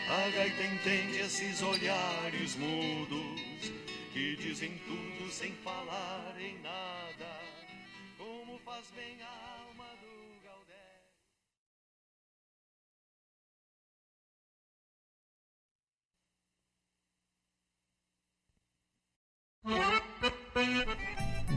A 0.08 0.28
gaita 0.36 0.62
entende 0.64 1.20
esses 1.20 1.62
olhares 1.62 2.56
mudos 2.56 3.72
que 4.12 4.36
dizem 4.36 4.72
tudo 4.84 5.30
sem 5.30 5.52
falar 5.64 6.34
em 6.40 6.60
nada. 6.60 7.40
Como 8.18 8.58
faz 8.64 8.86
bem 8.96 9.16
a 9.22 9.64
alma 9.68 9.86
do 10.00 10.12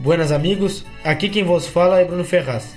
Buenas 0.02 0.30
amigos, 0.30 0.84
aqui 1.02 1.28
quem 1.28 1.42
vos 1.42 1.66
fala 1.66 2.00
é 2.00 2.04
Bruno 2.04 2.24
Ferraz, 2.24 2.76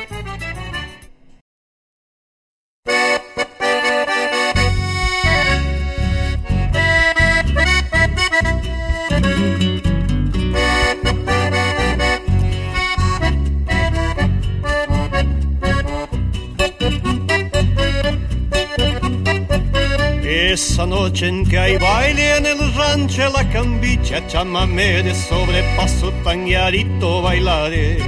Noche 20.85 21.27
en 21.27 21.45
que 21.45 21.59
hay 21.59 21.77
baile 21.77 22.37
en 22.37 22.45
el 22.45 22.73
rancho 22.73 23.29
la 23.29 23.47
cambicha, 23.49 24.25
chámame 24.27 25.03
de 25.03 25.13
sobrepaso 25.13 26.11
tanguearito 26.23 27.21
bailaré. 27.21 27.99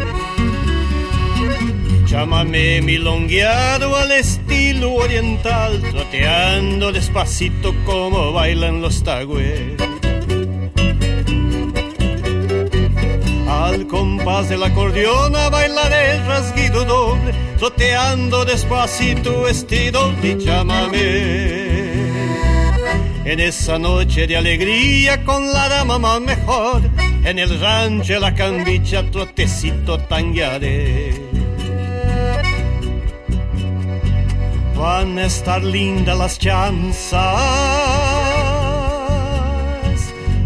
Chámame 2.06 2.82
milongueado 2.82 3.96
al 3.96 4.12
estilo 4.12 4.96
oriental, 4.96 5.82
troteando 5.92 6.92
despacito 6.92 7.76
como 7.86 8.34
bailan 8.34 8.82
los 8.82 9.04
tagües. 9.04 9.78
Al 13.48 13.88
compás 13.88 14.50
del 14.50 14.64
acordeón 14.64 15.36
a 15.36 15.50
bailaré 15.50 16.12
el 16.12 16.26
rasguido 16.26 16.86
doble, 16.86 17.34
troteando 17.60 18.46
despacito 18.46 19.48
estilo 19.48 20.12
y 20.24 20.44
chámame. 20.44 21.63
En 23.26 23.40
esa 23.40 23.80
noche 23.80 24.28
de 24.28 24.36
alegría 24.36 25.24
con 25.24 25.54
la 25.54 25.70
dama 25.70 25.98
más 25.98 26.20
mejor, 26.20 26.82
en 27.24 27.40
el 27.40 27.58
rancho 27.60 28.20
la 28.20 28.36
cambicha 28.36 29.10
trotecito 29.10 29.98
tanguearé. 29.98 31.14
Van 34.76 35.18
a 35.18 35.26
estar 35.26 35.64
lindas 35.64 36.18
las 36.18 36.38
chanzas. 36.38 37.14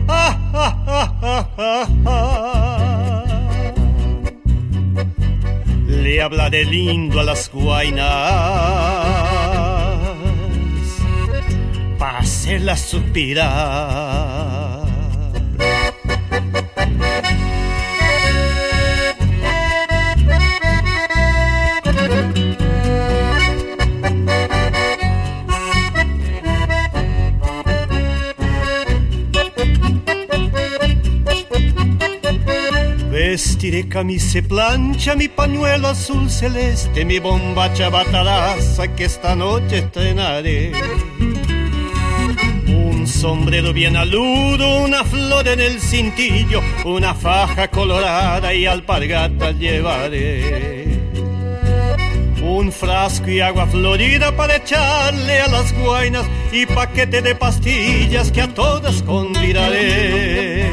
Ah, 0.07 0.37
ah, 0.53 0.83
ah, 0.87 1.49
ah, 1.57 1.87
ah. 2.05 3.23
Le 5.87 6.21
hablaré 6.21 6.63
lindo 6.63 7.19
a 7.19 7.23
las 7.23 7.49
guainas 7.51 9.16
hacerla 12.27 12.75
suspirar. 12.75 13.47
Vestiré 33.09 33.87
camisa 33.87 34.39
y 34.39 34.41
plancha, 34.41 35.15
mi 35.15 35.29
pañuelo 35.29 35.87
azul 35.87 36.29
celeste, 36.29 37.05
mi 37.05 37.19
bombacha 37.19 37.89
batalaza 37.89 38.93
que 38.95 39.05
esta 39.05 39.33
noche 39.33 39.77
estrenaré 39.79 40.73
sombrero 43.17 43.73
bien 43.73 43.97
aludo, 43.97 44.83
una 44.83 45.03
flor 45.03 45.47
en 45.47 45.59
el 45.59 45.81
cintillo, 45.81 46.61
una 46.85 47.15
faja 47.15 47.67
colorada 47.67 48.53
y 48.53 48.67
alpargatas 48.67 49.57
llevaré. 49.57 50.99
Un 52.43 52.71
frasco 52.71 53.31
y 53.31 53.39
agua 53.39 53.65
florida 53.65 54.35
para 54.35 54.57
echarle 54.57 55.41
a 55.41 55.47
las 55.47 55.73
guainas 55.73 56.25
y 56.51 56.67
paquete 56.67 57.23
de 57.23 57.33
pastillas 57.33 58.31
que 58.31 58.41
a 58.41 58.53
todas 58.53 59.01
convidaré. 59.01 60.67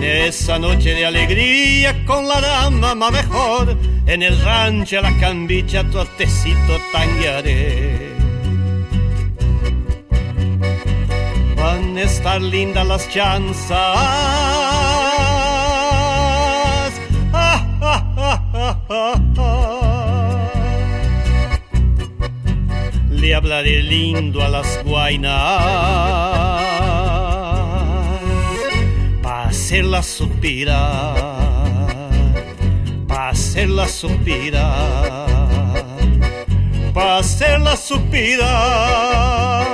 Esa 0.00 0.60
noche 0.60 0.94
de 0.94 1.06
alegría 1.06 2.04
con 2.04 2.28
la 2.28 2.40
dama 2.40 2.94
más 2.94 3.10
mejor, 3.12 3.76
en 4.06 4.22
el 4.22 4.40
rancho 4.42 5.00
la 5.00 5.18
cambicha 5.18 5.82
trotecito 5.90 6.78
tanguearé. 6.92 8.09
Van 11.60 11.96
a 11.98 12.02
estar 12.02 12.40
lindas 12.40 12.86
las 12.86 13.08
chanzas. 13.08 13.70
Ah, 17.32 17.66
ah, 17.82 18.82
ah, 18.88 19.20
Le 23.10 23.34
hablaré 23.34 23.82
lindo 23.82 24.42
a 24.42 24.48
las 24.48 24.82
guainas 24.82 25.30
para 29.22 29.48
hacerlas 29.48 30.06
suspirar, 30.06 31.14
para 33.06 33.28
hacerlas 33.28 33.90
suspirar, 33.90 35.26
para 36.94 37.18
hacerlas 37.18 37.80
suspirar. 37.80 39.69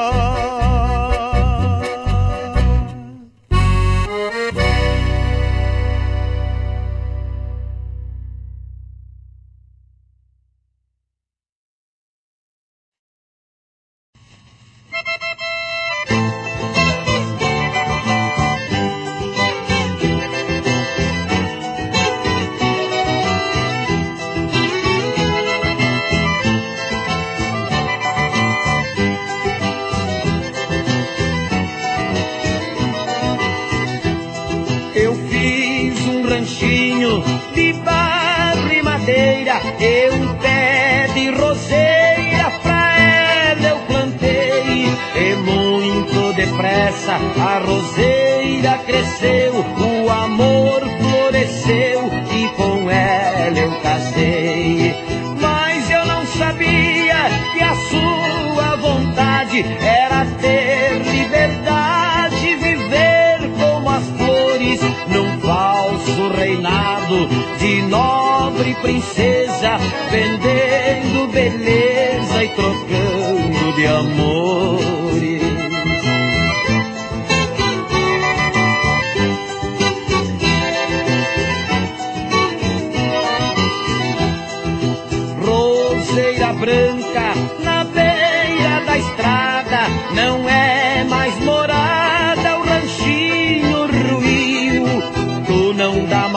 Era 59.81 60.27
ter 60.41 61.03
liberdade, 61.03 62.55
viver 62.57 63.51
como 63.59 63.91
as 63.91 64.05
flores 64.11 64.81
num 65.09 65.41
falso 65.41 66.29
reinado 66.37 67.29
de 67.59 67.83
nobre 67.83 68.75
princesa, 68.83 69.79
vendendo 70.11 71.33
beleza 71.33 72.45
e 72.45 72.49
trocando 72.49 73.73
de 73.77 73.87
amores. 73.87 75.06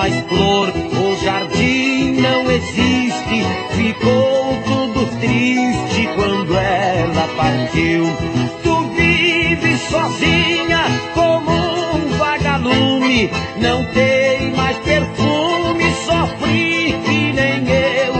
Mais 0.09 0.21
flor, 0.27 0.69
o 0.69 1.23
jardim 1.23 2.21
não 2.21 2.51
existe. 2.51 3.45
Ficou 3.75 4.57
tudo 4.65 5.05
triste 5.19 6.09
quando 6.15 6.55
ela 6.57 7.27
partiu. 7.37 8.05
Tu 8.63 8.81
vives 8.95 9.81
sozinha 9.81 10.83
como 11.13 11.51
um 11.51 12.17
vagalume, 12.17 13.29
não 13.57 13.85
tem 13.85 14.51
mais 14.55 14.77
perfume, 14.77 15.93
sofre 16.05 16.95
que 17.05 17.33
nem 17.33 17.67
eu. 17.69 18.13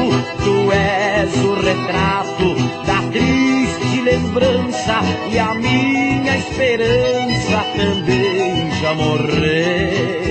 Tu 0.43 0.71
és 0.71 1.43
o 1.43 1.53
retrato 1.55 2.55
da 2.85 3.01
triste 3.11 4.01
lembrança 4.01 4.99
e 5.31 5.39
a 5.39 5.53
minha 5.55 6.37
esperança 6.37 7.65
também 7.75 8.71
já 8.79 8.93
morreu. 8.93 10.28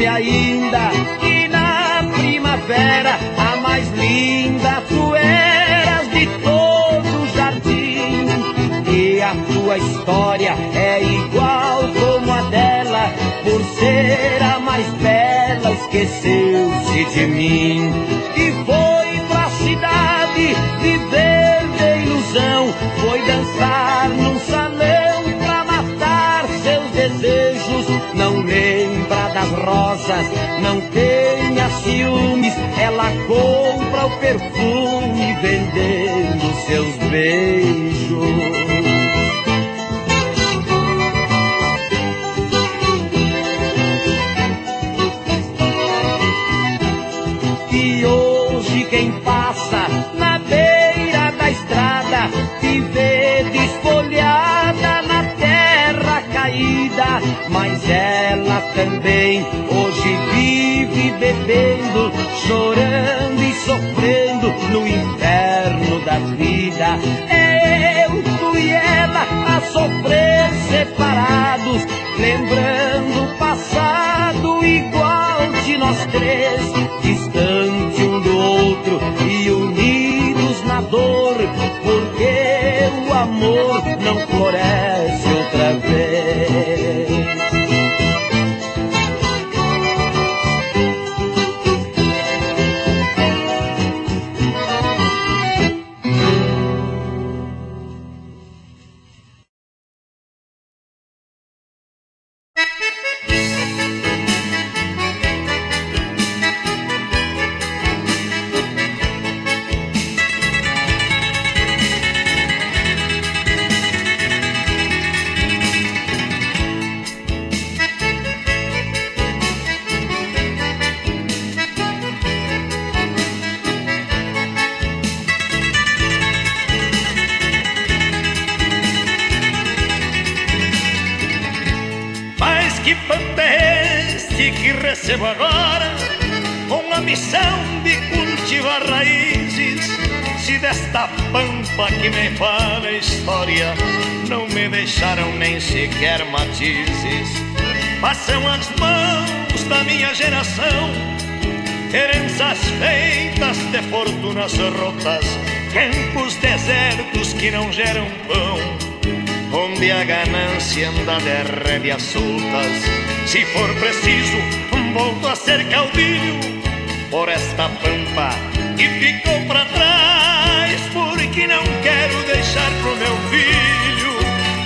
Lembro-me 0.00 0.06
ainda 0.06 0.90
que 1.20 1.48
na 1.48 2.02
primavera 2.14 3.18
a 3.36 3.56
mais 3.56 3.86
linda 3.90 4.82
tu 4.88 5.14
eras 5.14 6.10
de 6.10 6.26
todo 6.42 7.22
o 7.22 7.26
jardim. 7.36 8.26
E 8.90 9.20
a 9.20 9.34
tua 9.52 9.76
história 9.76 10.54
é 10.74 11.02
igual 11.04 11.82
como 11.82 12.32
a 12.32 12.42
dela, 12.50 13.12
por 13.44 13.62
ser 13.78 14.42
a 14.42 14.58
mais 14.58 14.86
bela, 14.94 15.70
esqueceu-se 15.72 17.04
de 17.04 17.26
mim. 17.26 18.29
Das 29.40 29.50
rosas, 29.52 30.26
não 30.60 30.80
tenha 30.92 31.70
ciúmes. 31.82 32.52
Ela 32.78 33.10
compra 33.26 34.06
o 34.06 34.10
perfume 34.18 35.34
vendendo 35.40 36.54
seus 36.66 36.96
beijos. 37.10 38.20
E 47.72 48.04
hoje 48.04 48.84
quem 48.90 49.12
passa 49.22 49.86
na 50.18 50.38
beira 50.38 51.32
da 51.38 51.50
estrada 51.50 52.28
te 52.60 52.80
vê 52.80 53.44
desfolhada 53.50 55.02
na 55.02 55.24
terra 55.38 56.22
caída, 56.32 57.20
mas 57.50 57.88
ela 57.88 58.60
também 58.74 59.44
hoje 59.68 60.16
vive 60.34 61.10
bebendo, 61.18 62.12
chorando 62.46 63.42
e 63.42 63.52
sofrendo 63.54 64.48
no 64.72 64.86
inferno 64.86 66.00
da 66.04 66.18
vida. 66.36 66.98
É 67.28 68.06
eu, 68.06 68.22
tu 68.22 68.58
e 68.58 68.70
ela 68.70 69.26
a 69.56 69.60
sofrer 69.60 70.50
separados, 70.68 71.86
lembrando 72.18 73.24
o 73.24 73.38
passado 73.38 74.64
igual 74.64 75.52
de 75.64 75.76
nós 75.76 76.06
três, 76.06 76.60
distante 77.02 78.02
um 78.02 78.20
do 78.20 78.36
outro 78.36 79.00
e 79.28 79.50
unidos 79.50 80.64
na 80.64 80.80
dor, 80.82 81.36
porque 81.82 83.08
o 83.08 83.12
amor 83.12 83.82
não 84.02 84.26
floresce 84.28 85.29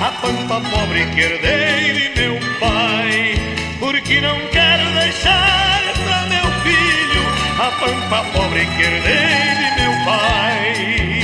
a 0.05 0.13
pampa 0.21 0.61
pobre 0.61 1.07
que 1.15 1.21
herdei 1.23 1.95
de 1.95 2.21
meu 2.21 2.39
pai, 2.61 3.35
porque 3.79 4.21
não 4.21 4.39
quero 4.53 4.85
deixar 5.01 5.81
para 6.05 6.27
meu 6.27 6.45
filho 6.63 7.25
a 7.59 7.71
pampa 7.81 8.23
pobre 8.35 8.67
que 8.67 8.83
herdei 8.83 9.55
de 9.61 9.81
meu 9.81 10.05
pai. 10.05 11.24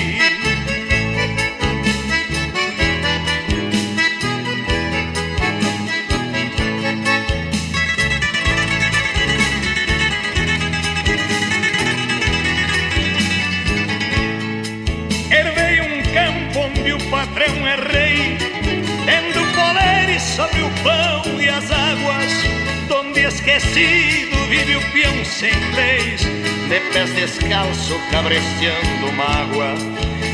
Esquecido 23.40 24.36
vive 24.48 24.76
o 24.76 24.80
peão 24.92 25.24
sem 25.24 25.52
leis, 25.74 26.20
de 26.68 26.80
pés 26.92 27.10
descalço 27.14 27.98
cabresteando 28.10 29.12
mágoa. 29.16 29.74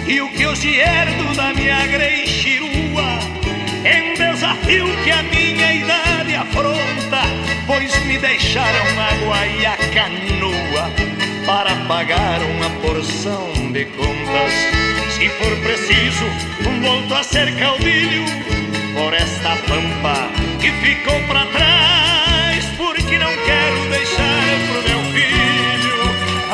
E 0.07 0.21
o 0.21 0.29
que 0.31 0.47
hoje 0.47 0.81
herdo 0.81 1.35
da 1.37 1.55
minha 1.55 1.87
greichirua, 1.87 3.19
em 3.85 4.15
desafio 4.15 4.87
que 5.05 5.11
a 5.11 5.23
minha 5.23 5.73
idade 5.73 6.35
afronta, 6.35 7.23
pois 7.67 7.97
me 8.05 8.19
deixaram 8.19 8.87
água 9.01 9.47
e 9.47 9.67
a 9.67 9.77
canoa 9.95 10.91
para 11.47 11.75
pagar 11.87 12.41
uma 12.43 12.71
porção 12.81 13.53
de 13.73 13.85
contas. 13.85 14.53
Se 15.13 15.29
for 15.29 15.57
preciso, 15.63 16.25
volto 16.83 17.15
a 17.15 17.23
ser 17.23 17.57
caudilho 17.57 18.25
por 18.95 19.15
esta 19.15 19.57
pampa 19.69 20.29
que 20.61 20.71
ficou 20.73 21.21
para 21.29 21.47
trás, 21.47 21.96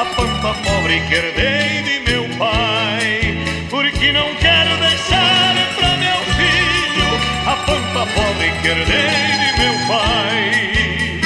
a 0.03 0.05
pampa 0.05 0.53
pobre 0.65 1.01
que 1.03 1.15
herdei 1.15 1.83
de 1.83 2.11
meu 2.11 2.25
pai, 2.37 3.37
porque 3.71 4.11
não 4.11 4.35
quero 4.35 4.77
deixar 4.79 5.55
pra 5.77 5.97
meu 5.97 6.21
filho 6.35 7.11
a 7.47 7.55
pampa 7.65 8.07
pobre 8.13 8.51
que 8.61 8.67
herdei 8.67 9.13
de 9.43 9.51
meu 9.61 9.87
pai. 9.87 11.21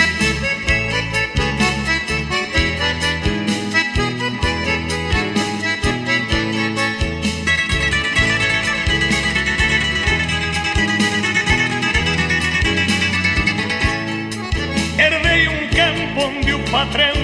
Herdei 14.99 15.49
um 15.49 15.69
campo 15.71 16.27
onde 16.27 16.53
o 16.53 16.59
patrão 16.71 17.16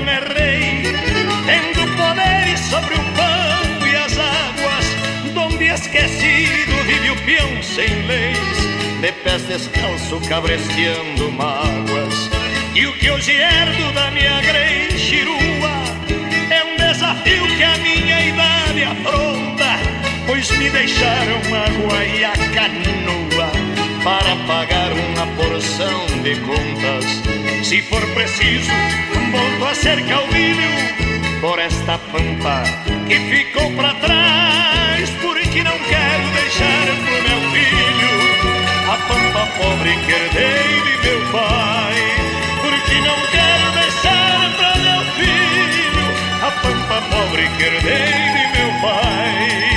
vive 6.08 7.10
o 7.10 7.16
peão 7.24 7.62
sem 7.62 8.06
leis 8.06 8.72
de 9.00 9.12
pés 9.24 9.42
descalço 9.42 10.20
cabresteando 10.28 11.30
mágoas. 11.32 12.30
E 12.74 12.86
o 12.86 12.92
que 12.94 13.10
hoje 13.10 13.32
herdo 13.32 13.92
da 13.92 14.10
minha 14.10 14.40
grenchirua 14.40 15.72
é 16.50 16.64
um 16.64 16.76
desafio 16.76 17.46
que 17.56 17.62
a 17.62 17.78
minha 17.78 18.20
idade 18.28 18.84
afronta, 18.84 19.78
pois 20.26 20.50
me 20.52 20.70
deixaram 20.70 21.38
água 21.38 22.04
e 22.04 22.24
a 22.24 22.32
canoa 22.54 23.50
para 24.04 24.36
pagar 24.46 24.92
uma 24.92 25.26
porção 25.36 26.06
de 26.22 26.36
contas. 26.40 27.66
Se 27.66 27.82
for 27.82 28.04
preciso, 28.14 28.70
volto 29.30 29.64
a 29.66 29.74
ser 29.74 30.04
caudilho 30.06 31.40
por 31.40 31.58
esta 31.58 31.98
pampa 31.98 32.62
que 33.08 33.18
ficou 33.18 33.70
para 33.72 33.94
trás, 33.94 34.61
pampa 39.08 39.46
pobre 39.58 39.96
que 40.04 40.12
herdei 40.12 40.82
de 40.82 41.08
meu 41.08 41.20
pai, 41.32 41.96
porque 42.62 42.94
não 43.00 43.18
quero 43.30 43.72
deixar 43.80 44.56
para 44.56 44.76
meu 44.78 45.02
filho 45.16 46.06
a 46.46 46.50
pampa 46.62 47.02
pobre 47.10 47.48
que 47.56 47.64
herdei 47.64 48.12
de 48.36 48.58
meu 48.58 48.80
pai. 48.80 49.71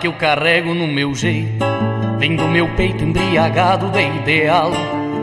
Que 0.00 0.06
eu 0.06 0.14
carrego 0.14 0.74
no 0.74 0.86
meu 0.86 1.14
jeito. 1.14 1.62
Vem 2.18 2.34
do 2.34 2.48
meu 2.48 2.66
peito 2.74 3.04
embriagado 3.04 3.90
de 3.90 4.00
ideal. 4.00 4.72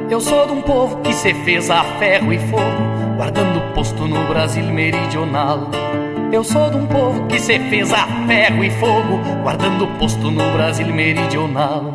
Eu 0.10 0.22
sou 0.22 0.45
de 0.45 0.54
um 0.54 0.62
povo 0.62 1.02
que 1.02 1.12
se 1.14 1.34
fez 1.34 1.70
a 1.70 1.84
ferro 1.98 2.32
e 2.32 2.38
fogo 2.38 2.84
Guardando 3.18 3.74
posto 3.74 4.08
no 4.08 4.28
Brasil 4.28 4.64
meridional. 4.64 5.72
Eu 6.32 6.44
sou 6.44 6.70
de 6.70 6.78
um 6.78 6.86
povo 6.86 7.26
que 7.26 7.40
se 7.40 7.58
fez 7.58 7.91
a 7.91 8.06
ferro 8.28 8.64
e 8.64 8.70
fogo 8.70 9.20
Guardando 9.41 9.88
posto 9.98 10.30
no 10.30 10.52
Brasil 10.54 10.88
meridional 10.88 11.91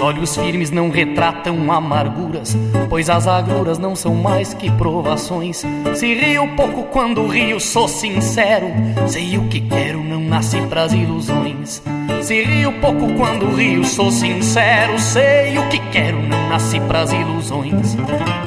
Os 0.00 0.06
olhos 0.06 0.34
firmes 0.34 0.70
não 0.70 0.88
retratam 0.88 1.70
amarguras, 1.70 2.56
pois 2.88 3.10
as 3.10 3.26
agruras 3.26 3.78
não 3.78 3.94
são 3.94 4.14
mais 4.14 4.54
que 4.54 4.70
provações. 4.70 5.62
Se 5.94 6.14
rio 6.14 6.48
pouco 6.56 6.84
quando 6.84 7.26
rio, 7.26 7.60
sou 7.60 7.86
sincero. 7.86 8.68
Sei 9.06 9.36
o 9.36 9.46
que 9.48 9.60
quero, 9.60 10.02
não 10.02 10.22
nasci 10.22 10.58
pras 10.70 10.94
ilusões. 10.94 11.82
Se 12.22 12.42
rio 12.42 12.72
pouco 12.80 13.12
quando 13.12 13.54
rio, 13.54 13.84
sou 13.84 14.10
sincero. 14.10 14.98
Sei 14.98 15.58
o 15.58 15.68
que 15.68 15.78
quero, 15.90 16.16
não 16.22 16.48
nasci 16.48 16.80
pras 16.80 17.12
ilusões. 17.12 17.94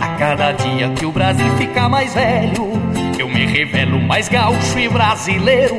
A 0.01 0.07
cada 0.17 0.53
dia 0.53 0.89
que 0.89 1.05
o 1.05 1.11
Brasil 1.11 1.55
fica 1.57 1.87
mais 1.87 2.15
velho, 2.15 2.73
eu 3.19 3.29
me 3.29 3.45
revelo 3.45 4.01
mais 4.01 4.27
gaúcho 4.27 4.79
e 4.79 4.89
brasileiro. 4.89 5.75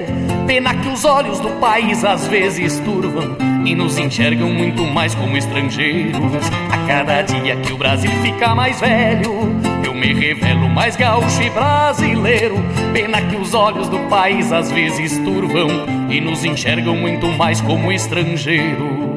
Pena 0.46 0.72
que 0.72 0.88
os 0.88 1.04
olhos 1.04 1.40
do 1.40 1.50
país 1.58 2.04
às 2.04 2.28
vezes 2.28 2.78
turvam 2.78 3.43
e 3.64 3.74
nos 3.74 3.98
enxergam 3.98 4.48
muito 4.50 4.84
mais 4.84 5.14
como 5.14 5.36
estrangeiros. 5.36 6.20
A 6.70 6.86
cada 6.86 7.22
dia 7.22 7.56
que 7.56 7.72
o 7.72 7.76
Brasil 7.76 8.10
fica 8.22 8.54
mais 8.54 8.80
velho, 8.80 9.32
eu 9.84 9.94
me 9.94 10.12
revelo 10.12 10.68
mais 10.68 10.96
gaúcho 10.96 11.42
e 11.42 11.50
brasileiro. 11.50 12.56
Pena 12.92 13.20
que 13.22 13.36
os 13.36 13.54
olhos 13.54 13.88
do 13.88 13.98
país 14.08 14.52
às 14.52 14.70
vezes 14.70 15.18
turvam 15.18 15.68
e 16.10 16.20
nos 16.20 16.44
enxergam 16.44 16.96
muito 16.96 17.26
mais 17.28 17.60
como 17.60 17.90
estrangeiros. 17.90 19.13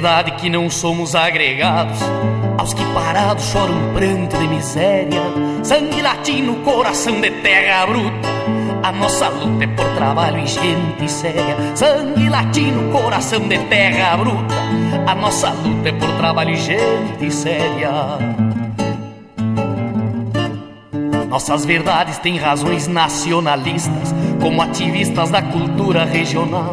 Verdade 0.00 0.30
que 0.32 0.48
não 0.48 0.70
somos 0.70 1.14
agregados 1.14 1.98
aos 2.56 2.72
que 2.72 2.82
parados 2.94 3.44
choram 3.44 3.92
pranto 3.92 4.34
de 4.38 4.48
miséria. 4.48 5.20
Sangue 5.62 6.00
latino, 6.00 6.56
coração 6.64 7.20
de 7.20 7.30
terra 7.42 7.84
bruta. 7.84 8.28
A 8.82 8.92
nossa 8.92 9.28
luta 9.28 9.64
é 9.64 9.66
por 9.66 9.84
trabalho 9.96 10.38
e 10.38 10.46
gente 10.46 11.06
séria. 11.06 11.54
Sangue 11.74 12.30
latino, 12.30 12.90
coração 12.90 13.40
de 13.40 13.58
terra 13.58 14.16
bruta. 14.16 14.54
A 15.06 15.14
nossa 15.14 15.50
luta 15.50 15.90
é 15.90 15.92
por 15.92 16.16
trabalho 16.16 16.52
e 16.52 16.56
gente 16.56 17.30
séria. 17.30 17.90
Nossas 21.28 21.66
verdades 21.66 22.16
têm 22.16 22.38
razões 22.38 22.88
nacionalistas, 22.88 24.14
como 24.40 24.62
ativistas 24.62 25.28
da 25.28 25.42
cultura 25.42 26.06
regional. 26.06 26.70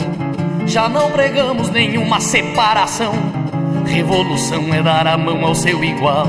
Já 0.67 0.89
não 0.89 1.09
pregamos 1.11 1.69
nenhuma 1.69 2.19
separação. 2.19 3.13
Revolução 3.85 4.73
é 4.73 4.83
dar 4.83 5.07
a 5.07 5.17
mão 5.17 5.45
ao 5.45 5.55
seu 5.55 5.81
igual. 5.81 6.27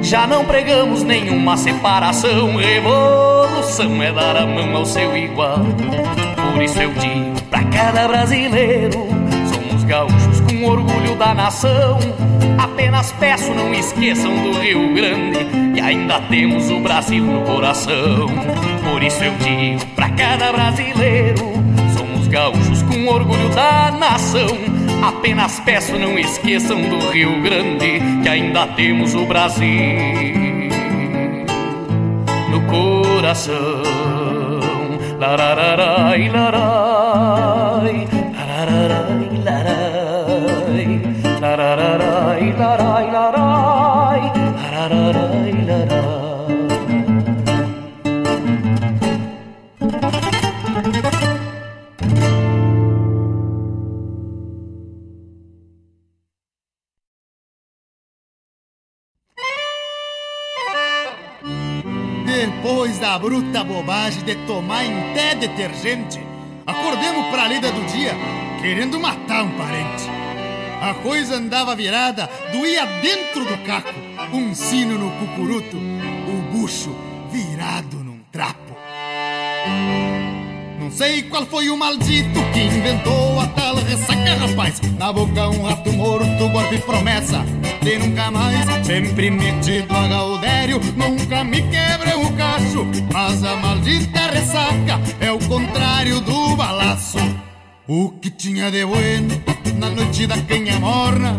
Já 0.00 0.26
não 0.26 0.46
pregamos 0.46 1.02
nenhuma 1.02 1.58
separação. 1.58 2.56
Revolução 2.56 4.02
é 4.02 4.10
dar 4.10 4.34
a 4.34 4.46
mão 4.46 4.76
ao 4.76 4.86
seu 4.86 5.14
igual. 5.14 5.58
Por 6.54 6.62
isso 6.62 6.80
eu 6.80 6.90
digo 6.94 7.42
pra 7.50 7.62
cada 7.64 8.08
brasileiro: 8.08 9.06
somos 9.52 9.84
gaúchos 9.84 10.40
com 10.40 10.64
orgulho 10.64 11.14
da 11.16 11.34
nação. 11.34 11.98
Apenas 12.56 13.12
peço, 13.12 13.52
não 13.52 13.74
esqueçam 13.74 14.34
do 14.42 14.58
Rio 14.58 14.94
Grande, 14.94 15.74
que 15.74 15.80
ainda 15.82 16.18
temos 16.22 16.70
o 16.70 16.80
Brasil 16.80 17.22
no 17.22 17.42
coração. 17.42 18.26
Por 18.90 19.02
isso 19.02 19.22
eu 19.22 19.34
digo 19.34 19.84
pra 19.94 20.08
cada 20.08 20.50
brasileiro: 20.50 21.44
somos 21.94 22.26
gaúchos 22.26 22.85
orgulho 23.08 23.48
da 23.50 23.90
nação. 23.92 24.48
Apenas 25.02 25.60
peço, 25.60 25.98
não 25.98 26.18
esqueçam 26.18 26.80
do 26.82 26.98
Rio 27.10 27.40
Grande, 27.42 28.00
que 28.22 28.28
ainda 28.28 28.66
temos 28.68 29.14
o 29.14 29.24
Brasil 29.26 30.36
no 32.50 32.60
coração. 32.62 33.54
Lararai, 35.18 36.28
larai, 36.28 38.06
bruta 63.18 63.64
bobagem 63.64 64.22
de 64.24 64.34
tomar 64.46 64.84
em 64.84 65.14
té 65.14 65.34
detergente, 65.34 66.20
acordemos 66.66 67.26
pra 67.30 67.48
lida 67.48 67.70
do 67.70 67.84
dia 67.86 68.14
querendo 68.60 68.98
matar 68.98 69.42
um 69.44 69.56
parente. 69.56 70.04
A 70.80 70.94
coisa 71.02 71.36
andava 71.36 71.74
virada, 71.74 72.28
doía 72.52 72.84
dentro 73.00 73.44
do 73.44 73.58
caco, 73.64 73.94
um 74.32 74.54
sino 74.54 74.98
no 74.98 75.10
cucuruto, 75.12 75.76
o 75.76 76.52
bucho 76.52 76.94
virado 77.30 77.96
num 77.98 78.20
trapo. 78.30 78.76
Não 80.86 80.92
sei 80.92 81.20
qual 81.22 81.44
foi 81.44 81.68
o 81.68 81.76
maldito 81.76 82.40
que 82.52 82.60
inventou 82.60 83.40
a 83.40 83.48
tal 83.48 83.74
ressaca, 83.74 84.34
rapaz. 84.36 84.80
Na 84.96 85.12
boca 85.12 85.48
um 85.48 85.64
rato 85.64 85.92
morto, 85.92 86.48
guarda 86.48 86.78
promessa 86.78 87.44
de 87.82 87.98
nunca 87.98 88.30
mais. 88.30 88.86
Sempre 88.86 89.28
metido 89.28 89.92
a 89.92 90.06
Gaudério, 90.06 90.80
nunca 90.96 91.42
me 91.42 91.60
quebra 91.62 92.16
o 92.16 92.32
cacho. 92.36 92.86
Mas 93.12 93.42
a 93.42 93.56
maldita 93.56 94.30
ressaca 94.30 95.00
é 95.20 95.32
o 95.32 95.40
contrário 95.48 96.20
do 96.20 96.54
balaço. 96.54 97.18
O 97.88 98.10
que 98.10 98.30
tinha 98.30 98.70
de 98.70 98.86
bueno 98.86 99.42
na 99.74 99.90
noite 99.90 100.24
da 100.28 100.40
canha 100.42 100.78
morna. 100.78 101.36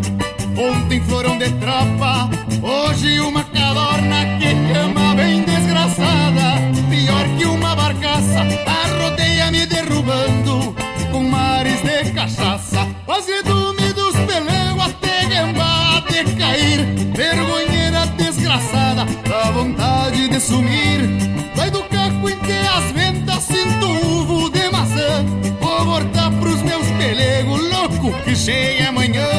Ontem 0.58 1.00
florão 1.02 1.38
de 1.38 1.48
tropa, 1.52 2.28
hoje 2.60 3.20
uma 3.20 3.44
cadorna 3.44 4.38
que 4.40 4.52
cama 4.72 5.14
bem 5.14 5.44
desgraçada. 5.44 6.58
Pior 6.90 7.28
que 7.38 7.44
uma 7.44 7.76
barcaça, 7.76 8.40
arrodeia 8.66 9.52
me 9.52 9.64
derrubando 9.66 10.74
com 11.12 11.22
mares 11.22 11.80
de 11.82 12.10
cachaça. 12.10 12.88
Quase 13.06 13.40
dos 13.44 14.16
pelego 14.26 14.80
até 14.80 15.26
gambá 15.26 16.02
de 16.10 16.24
cair. 16.34 16.80
Vergonheira 17.14 18.06
desgraçada, 18.16 19.04
dá 19.28 19.52
vontade 19.52 20.26
de 20.26 20.40
sumir. 20.40 21.08
Vai 21.54 21.70
do 21.70 21.84
caco 21.84 22.28
em 22.28 22.38
as 22.66 22.90
ventas, 22.90 23.44
sinto 23.44 23.86
uvo 23.86 24.50
de 24.50 24.68
maçã. 24.70 25.24
Vou 25.60 25.84
voltar 25.84 26.32
pros 26.32 26.60
meus 26.62 26.86
pelegos 26.98 27.62
louco 27.70 28.12
que 28.24 28.34
chega 28.34 28.88
amanhã. 28.88 29.37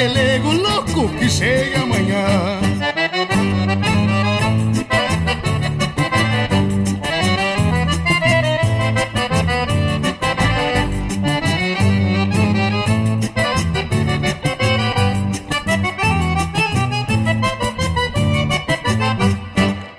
Pelegos 0.00 0.56
louco 0.56 1.10
que 1.18 1.28
chega 1.28 1.82
amanhã. 1.82 2.24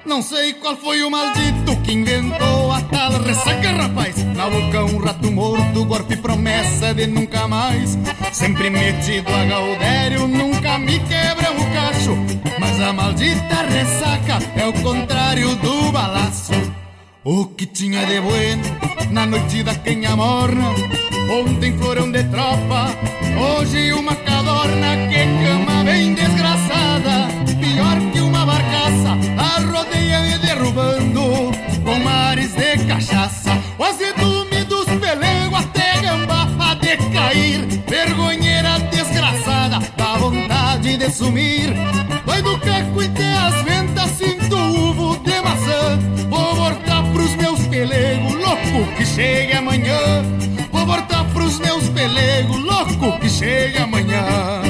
Não 0.04 0.24
sei 0.24 0.54
qual 0.54 0.76
foi 0.78 1.04
o 1.04 1.12
maldito 1.12 1.80
que 1.84 1.94
inventou 1.94 2.72
a 2.72 2.82
tal 2.82 3.12
ressaca, 3.22 3.70
rapaz. 3.70 4.11
Na 4.42 4.50
boca 4.50 4.86
um 4.86 4.98
rato 4.98 5.32
morto, 5.32 5.86
golpe 5.86 6.18
promessa 6.18 6.96
de 6.96 7.06
nunca 7.06 7.48
mais. 7.48 7.96
Sempre 8.32 8.72
metido 8.72 9.32
a 9.32 9.46
Gaudério, 9.46 10.28
nunca 10.28 10.80
me 10.80 10.98
quebra 10.98 11.52
o 11.52 11.64
cacho. 11.72 12.18
Mas 12.60 12.82
a 12.82 12.92
maldita 12.92 13.62
ressaca 13.70 14.40
é 14.56 14.66
o 14.66 14.74
contrário 14.82 15.56
do 15.58 15.92
balaço. 15.92 16.54
O 17.24 17.46
que 17.46 17.68
tinha 17.68 18.04
de 18.08 18.20
bueno 18.20 18.64
na 19.12 19.28
noite 19.28 19.62
da 19.62 19.76
canha 19.76 20.16
morna. 20.16 20.70
Ontem 21.30 21.78
florão 21.78 22.12
de 22.12 22.24
tropa, 22.24 22.96
hoje 23.40 23.94
uma 23.94 24.16
cadorna 24.16 25.08
que 25.08 25.24
cama 25.46 25.84
bem 25.84 26.16
desgraçada. 26.16 27.28
Pior 27.60 28.12
que 28.12 28.20
uma 28.20 28.44
barcaça, 28.44 29.20
arrodeia 29.38 30.20
me 30.22 30.38
derrubando 30.40 31.11
mares 32.02 32.54
de 32.54 32.86
cachaça. 32.86 33.52
O 33.78 33.84
azedume 33.84 34.52
decair. 36.98 37.66
Vergonheira 37.88 38.80
desgraçada, 38.92 39.80
dá 39.98 40.18
vontade 40.18 40.98
de 40.98 41.10
sumir. 41.10 41.74
Vai 42.26 42.42
do 42.42 42.58
caco 42.60 43.02
e 43.02 43.08
as 43.08 43.62
ventas, 43.64 44.12
sinto 44.12 44.56
uvo 44.56 45.18
de 45.20 45.42
maçã. 45.42 46.00
Vou 46.30 46.56
voltar 46.56 47.04
pros 47.14 47.36
meus 47.36 47.60
pelegos, 47.68 48.34
louco 48.34 48.96
que 48.98 49.06
chegue 49.06 49.54
amanhã. 49.54 50.24
Vou 50.72 50.86
voltar 50.86 51.24
pros 51.34 51.60
meus 51.60 51.88
pelegos, 51.90 52.60
louco 52.64 53.20
que 53.20 53.30
chegue 53.30 53.78
amanhã. 53.78 54.61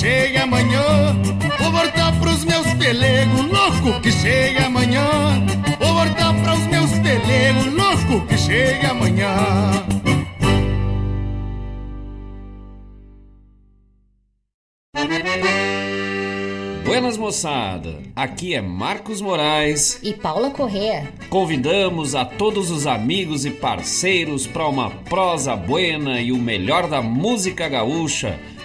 Chega 0.00 0.44
amanhã. 0.44 1.14
Vou 1.58 1.70
voltar 1.70 2.18
pros 2.18 2.42
meus 2.44 2.72
pelegos, 2.74 3.46
louco 3.46 4.00
que 4.00 4.10
chega 4.10 4.64
amanhã. 4.66 5.06
Vou 5.78 5.94
voltar 5.94 6.32
pros 6.42 6.66
meus 6.68 6.90
pelegos, 7.00 7.66
louco 7.66 8.26
que 8.26 8.38
chega 8.38 8.92
amanhã. 8.92 9.36
Buenas 16.82 17.18
moçada, 17.18 17.98
aqui 18.16 18.54
é 18.54 18.60
Marcos 18.60 19.20
Moraes 19.20 20.00
e 20.02 20.14
Paula 20.14 20.50
Correa. 20.50 21.12
Convidamos 21.28 22.14
a 22.14 22.24
todos 22.24 22.70
os 22.70 22.86
amigos 22.86 23.44
e 23.44 23.50
parceiros 23.50 24.46
para 24.46 24.66
uma 24.66 24.90
prosa 24.90 25.54
buena 25.54 26.20
e 26.20 26.32
o 26.32 26.38
melhor 26.38 26.88
da 26.88 27.02
música 27.02 27.68
gaúcha 27.68 28.38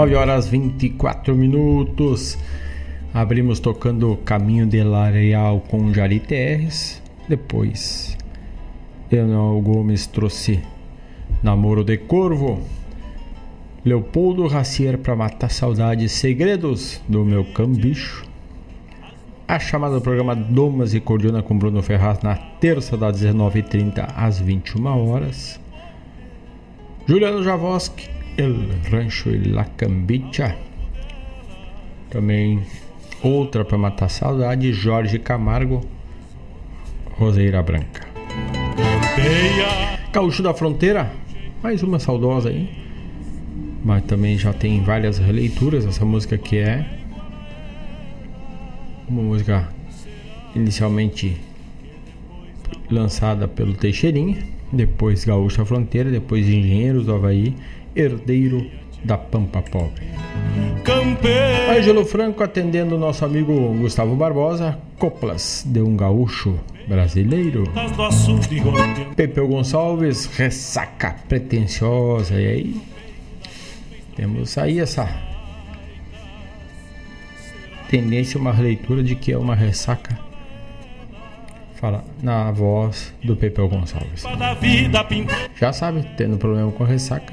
Nove 0.00 0.14
horas 0.14 0.48
24 0.48 1.36
minutos. 1.36 2.38
Abrimos 3.12 3.60
tocando 3.60 4.16
Caminho 4.24 4.64
de 4.66 4.82
Lareal 4.82 5.60
com 5.68 5.92
Jari 5.92 6.20
Terres. 6.20 7.02
Depois, 7.28 8.16
Leonel 9.12 9.60
Gomes 9.60 10.06
trouxe 10.06 10.62
Namoro 11.42 11.84
de 11.84 11.98
Corvo. 11.98 12.62
Leopoldo 13.84 14.46
Racier 14.46 14.96
para 14.96 15.14
matar 15.14 15.50
saudades, 15.50 16.12
segredos 16.12 16.98
do 17.06 17.22
meu 17.22 17.44
cambicho. 17.52 18.24
A 19.46 19.58
chamada 19.58 19.96
do 19.96 20.00
programa 20.00 20.34
Domas 20.34 20.94
e 20.94 21.00
Cordiona 21.00 21.42
com 21.42 21.58
Bruno 21.58 21.82
Ferraz 21.82 22.20
na 22.22 22.36
terça 22.36 22.96
das 22.96 23.20
19h30 23.20 24.14
às 24.16 24.38
21 24.38 25.10
horas. 25.10 25.60
Juliano 27.06 27.42
Javoski, 27.42 28.19
El 28.40 28.70
Rancho 28.90 29.28
e 29.28 29.38
La 29.50 29.66
Cambicha. 29.66 30.56
Também 32.08 32.62
outra 33.22 33.66
para 33.66 33.76
matar 33.76 34.08
saudade, 34.08 34.72
Jorge 34.72 35.18
Camargo, 35.18 35.82
Roseira 37.18 37.62
Branca. 37.62 38.08
Gaúcho 40.10 40.42
da 40.42 40.54
Fronteira, 40.54 41.12
mais 41.62 41.82
uma 41.82 41.98
saudosa 41.98 42.48
aí. 42.48 42.70
Mas 43.84 44.04
também 44.04 44.38
já 44.38 44.54
tem 44.54 44.82
várias 44.82 45.18
releituras. 45.18 45.84
Essa 45.84 46.06
música 46.06 46.38
que 46.38 46.56
é 46.56 46.86
uma 49.06 49.22
música 49.22 49.68
inicialmente 50.56 51.36
lançada 52.90 53.46
pelo 53.46 53.74
Teixeirinha, 53.74 54.38
depois 54.72 55.26
Gaúcha 55.26 55.62
Fronteira, 55.66 56.10
depois 56.10 56.48
Engenheiros 56.48 57.04
do 57.04 57.14
Havaí, 57.14 57.54
Herdeiro 57.94 58.70
da 59.04 59.16
Pampa 59.16 59.62
Pobre. 59.62 60.04
Ângelo 61.70 62.04
Franco 62.04 62.42
atendendo 62.42 62.96
o 62.96 62.98
nosso 62.98 63.24
amigo 63.24 63.52
Gustavo 63.78 64.14
Barbosa, 64.16 64.78
Coplas 64.98 65.64
de 65.66 65.80
um 65.80 65.96
Gaúcho 65.96 66.58
brasileiro. 66.86 67.64
Pepeu 69.16 69.48
Gonçalves, 69.48 70.26
ressaca 70.26 71.16
pretensiosa. 71.28 72.40
E 72.40 72.46
aí? 72.46 72.80
Temos 74.16 74.58
aí 74.58 74.80
essa 74.80 75.08
tendência, 77.88 78.38
uma 78.38 78.52
leitura 78.52 79.02
de 79.02 79.14
que 79.14 79.32
é 79.32 79.38
uma 79.38 79.54
ressaca. 79.54 80.18
Fala 81.74 82.04
na 82.22 82.50
voz 82.50 83.14
do 83.24 83.34
Pepeu 83.34 83.68
Gonçalves. 83.68 84.24
Já 85.58 85.72
sabe, 85.72 86.06
tendo 86.16 86.36
problema 86.36 86.70
com 86.72 86.84
ressaca, 86.84 87.32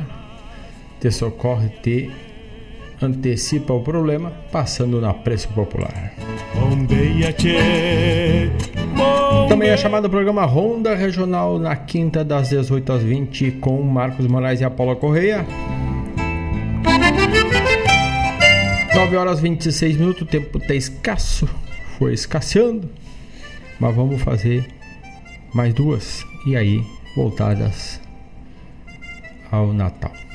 te 1.08 1.12
socorre, 1.12 1.70
te 1.82 2.10
antecipa 3.02 3.74
o 3.74 3.82
problema 3.82 4.32
passando 4.52 5.00
na 5.00 5.14
preço 5.14 5.48
popular. 5.50 6.14
Também 9.48 9.70
é 9.70 9.78
chamado 9.78 10.10
programa 10.10 10.44
Ronda 10.46 10.96
Regional 10.96 11.58
na 11.60 11.76
quinta 11.76 12.26
das 12.26 12.50
18 12.50 12.92
às 12.92 13.04
20 13.04 13.52
com 13.54 13.82
Marcos 13.82 14.28
Moraes 14.28 14.60
e 14.60 14.66
Apolo 14.66 14.96
Correia. 14.98 15.46
9 18.94 19.16
horas 19.16 19.40
26 19.40 19.96
minutos, 19.96 20.24
o 20.24 20.26
tempo 20.26 20.58
está 20.58 20.74
escasso, 20.74 21.48
foi 21.98 22.14
escasseando, 22.14 22.90
mas 23.80 23.96
vamos 23.96 24.22
fazer 24.22 24.68
mais 25.54 25.74
duas 25.74 26.26
e 26.46 26.58
aí 26.58 26.84
voltadas 27.16 28.02
ao 29.50 29.72
Natal. 29.72 30.27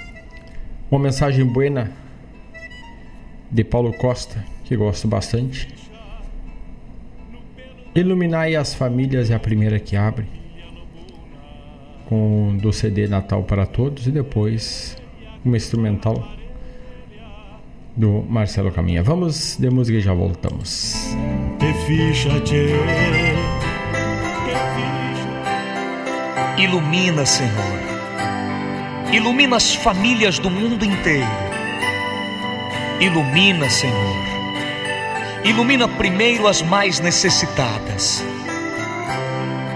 Uma 0.92 1.04
mensagem 1.04 1.46
buena 1.46 1.90
de 3.50 3.64
Paulo 3.64 3.94
Costa, 3.94 4.44
que 4.62 4.76
gosto 4.76 5.08
bastante. 5.08 5.66
Iluminai 7.94 8.54
as 8.54 8.74
famílias 8.74 9.30
é 9.30 9.34
a 9.34 9.38
primeira 9.38 9.80
que 9.80 9.96
abre, 9.96 10.26
com 12.10 12.58
do 12.60 12.74
CD 12.74 13.08
Natal 13.08 13.42
para 13.44 13.64
Todos 13.64 14.06
e 14.06 14.10
depois 14.10 14.94
uma 15.42 15.56
instrumental 15.56 16.28
do 17.96 18.22
Marcelo 18.28 18.70
Caminha. 18.70 19.02
Vamos 19.02 19.56
de 19.56 19.70
música 19.70 19.96
e 19.96 20.02
já 20.02 20.12
voltamos. 20.12 20.94
Ilumina, 26.58 27.24
Senhor. 27.24 27.81
Ilumina 29.12 29.56
as 29.56 29.74
famílias 29.74 30.38
do 30.38 30.48
mundo 30.48 30.86
inteiro. 30.86 31.28
Ilumina, 32.98 33.68
Senhor. 33.68 34.16
Ilumina 35.44 35.86
primeiro 35.86 36.48
as 36.48 36.62
mais 36.62 36.98
necessitadas. 36.98 38.24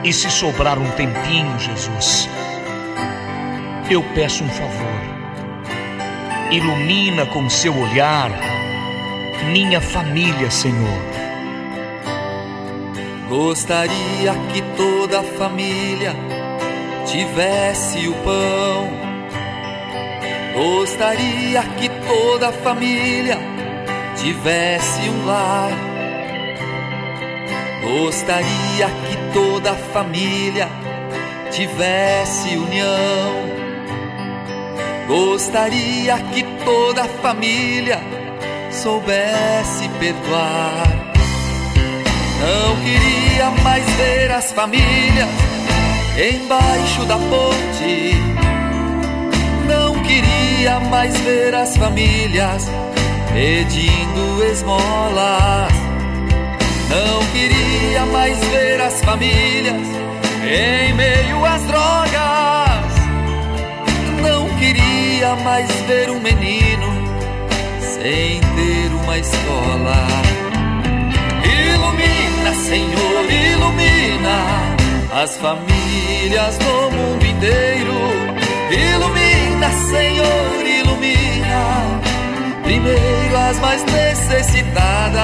E 0.03 0.11
se 0.11 0.31
sobrar 0.31 0.79
um 0.79 0.91
tempinho, 0.93 1.59
Jesus, 1.59 2.27
eu 3.91 4.03
peço 4.15 4.43
um 4.43 4.49
favor. 4.49 5.01
Ilumina 6.51 7.27
com 7.27 7.51
seu 7.51 7.77
olhar 7.79 8.31
minha 9.53 9.83
família, 9.83 10.51
Senhor. 10.51 11.03
Gostaria 13.29 14.33
que 14.51 14.63
toda 14.77 15.21
a 15.21 15.23
família 15.23 16.15
tivesse 17.05 18.09
o 18.09 18.15
pão. 18.15 19.06
Gostaria 20.57 21.63
que 21.79 21.87
toda 22.09 22.49
a 22.49 22.53
família 22.53 23.39
tivesse 24.17 25.07
um 25.11 25.27
lar. 25.27 25.71
Gostaria 27.83 28.87
que 29.07 29.33
toda 29.35 29.73
a 29.73 29.75
família 29.75 30.67
tivesse 31.51 32.57
união. 32.57 33.47
Gostaria 35.07 36.17
que 36.33 36.43
toda 36.65 37.03
a 37.03 37.09
família 37.21 38.01
soubesse 38.71 39.91
perdoar. 40.01 40.87
Não 42.41 42.77
queria 42.77 43.51
mais 43.63 43.85
ver 43.97 44.31
as 44.31 44.53
famílias 44.53 45.29
embaixo 46.17 47.05
da 47.05 47.19
ponte. 47.19 48.46
Queria 50.07 50.81
mais 50.81 51.17
ver 51.19 51.55
as 51.55 51.77
famílias 51.77 52.67
pedindo 53.33 54.45
esmolas. 54.45 55.73
Não 56.89 57.27
queria 57.33 58.07
mais 58.07 58.39
ver 58.47 58.81
as 58.81 59.01
famílias 59.03 59.87
em 60.45 60.95
meio 60.95 61.45
às 61.45 61.63
drogas. 61.63 62.93
Não 64.23 64.49
queria 64.59 65.35
mais 65.45 65.71
ver 65.83 66.11
um 66.11 66.21
menino 66.21 66.87
sem 67.81 68.41
ter 68.41 68.93
uma 69.03 69.19
escola. 69.19 70.07
Ilumina, 71.45 72.55
Senhor, 72.65 73.25
ilumina 73.31 74.39
as 75.23 75.37
famílias 75.37 76.57
do 76.59 76.91
mundo 76.97 77.27
inteiro. 77.27 77.95
Ilumina, 78.71 79.26
Senhor, 79.89 80.67
ilumina 80.67 82.01
primeiro 82.63 83.37
as 83.37 83.59
mais 83.61 83.83
necessitadas. 83.85 85.17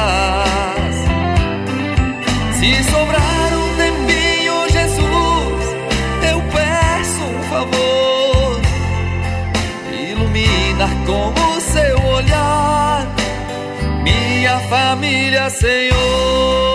Se 2.59 2.85
sobrar 2.85 3.53
um 3.53 3.77
tempinho, 3.77 4.71
Jesus, 4.71 5.77
eu 6.31 6.43
peço 6.53 7.23
um 7.23 7.43
favor. 7.51 8.61
Ilumina 9.93 10.89
com 11.07 11.33
o 11.57 11.61
seu 11.61 12.03
olhar 12.07 13.07
minha 14.03 14.59
família, 14.69 15.51
Senhor. 15.51 16.72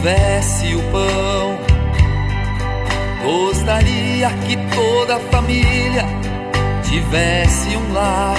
Tivesse 0.00 0.74
o 0.74 0.82
pão. 0.90 1.58
Gostaria 3.22 4.30
que 4.46 4.56
toda 4.74 5.16
a 5.16 5.20
família 5.20 6.04
tivesse 6.82 7.76
um 7.76 7.92
lar. 7.92 8.34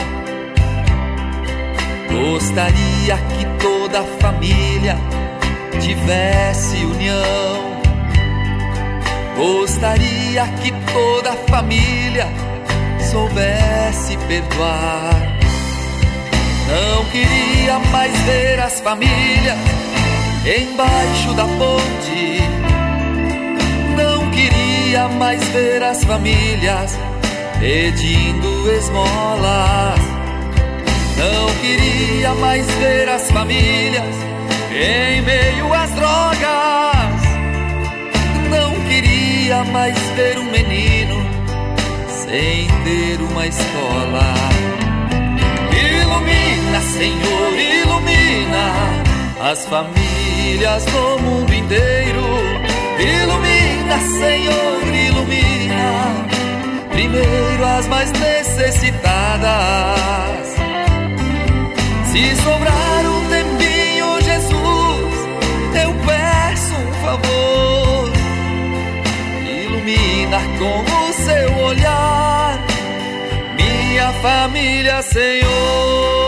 Gostaria 2.10 3.16
que 3.16 3.46
toda 3.64 4.00
a 4.00 4.04
família 4.20 4.98
tivesse 5.80 6.78
união. 6.78 7.82
Gostaria 9.38 10.48
que 10.64 10.72
toda 10.92 11.30
a 11.30 11.38
família 11.48 12.28
soubesse 13.12 14.18
perdoar. 14.28 15.12
Não 16.68 17.06
queria 17.12 17.78
mais 17.92 18.20
ver 18.22 18.60
as 18.60 18.80
famílias 18.80 19.81
embaixo 20.46 21.34
da 21.36 21.46
ponte. 21.46 22.42
Não 23.96 24.32
queria 24.32 25.08
mais 25.08 25.44
ver 25.50 25.84
as 25.84 26.04
famílias 26.04 26.98
pedindo 27.60 28.72
esmolas. 28.72 30.00
Não 31.18 31.56
queria 31.62 32.34
mais 32.36 32.66
ver 32.76 33.08
as 33.10 33.30
famílias 33.30 34.16
em 34.72 35.22
meio 35.22 35.74
às 35.74 35.92
drogas. 35.92 37.22
Não 38.50 38.74
queria 38.90 39.64
mais 39.66 39.98
ver 40.16 40.40
um 40.40 40.46
menino 40.46 41.24
sem 42.08 42.68
ter 42.84 43.22
uma 43.22 43.46
escola. 43.46 44.34
Ilumina, 45.72 46.82
Senhor, 46.82 47.54
ilumina 47.54 49.52
as 49.52 49.66
famílias 49.66 50.21
do 50.42 51.20
mundo 51.20 51.54
inteiro. 51.54 52.24
Ilumina, 53.00 54.00
Senhor, 54.20 54.88
ilumina 54.94 56.32
primeiro 56.90 57.66
as 57.66 57.88
mais 57.88 58.12
necessitadas. 58.12 59.42
Se 62.12 62.36
sobrar 62.38 63.06
um 63.06 63.30
tempinho, 63.30 64.22
Jesus, 64.22 65.14
eu 65.84 65.94
peço 66.06 66.74
um 66.76 66.92
favor. 67.04 68.12
Ilumina 69.48 70.40
com 70.58 70.84
o 71.10 71.14
seu 71.14 71.58
olhar 71.66 72.60
minha 73.58 74.12
família, 74.22 75.02
Senhor. 75.02 76.21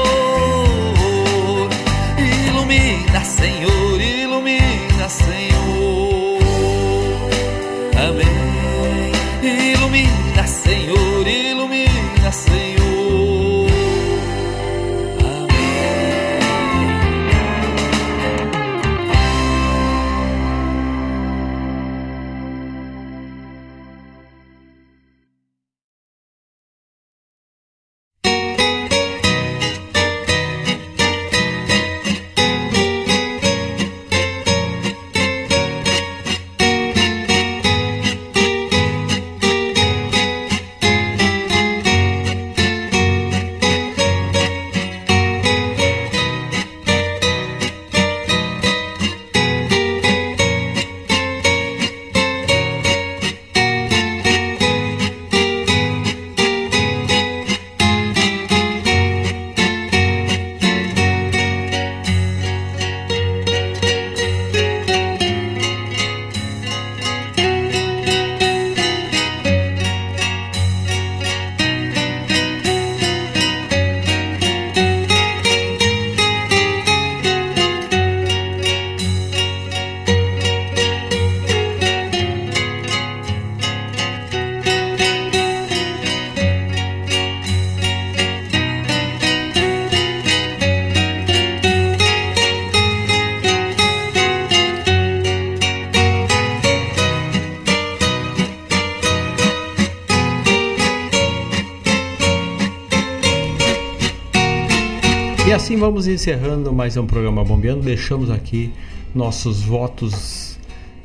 Vamos 105.83 106.07
encerrando 106.07 106.71
mais 106.71 106.95
um 106.95 107.05
programa 107.05 107.43
Bombeando. 107.43 107.81
Deixamos 107.81 108.31
aqui 108.31 108.71
nossos 109.13 109.63
votos 109.63 110.57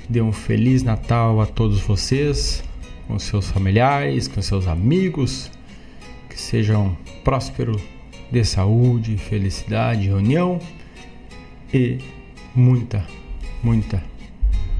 de 0.09 0.21
um 0.21 0.31
Feliz 0.31 0.85
Natal 0.85 1.41
a 1.41 1.47
todos 1.47 1.81
vocês, 1.81 2.63
com 3.09 3.19
seus 3.19 3.51
familiares, 3.51 4.29
com 4.29 4.41
seus 4.41 4.69
amigos. 4.69 5.51
Que 6.31 6.41
sejam 6.41 6.97
prósperos 7.25 7.83
de 8.31 8.45
saúde, 8.45 9.17
felicidade, 9.17 10.13
união 10.13 10.61
e 11.75 11.99
muita, 12.55 13.05
muita 13.61 14.01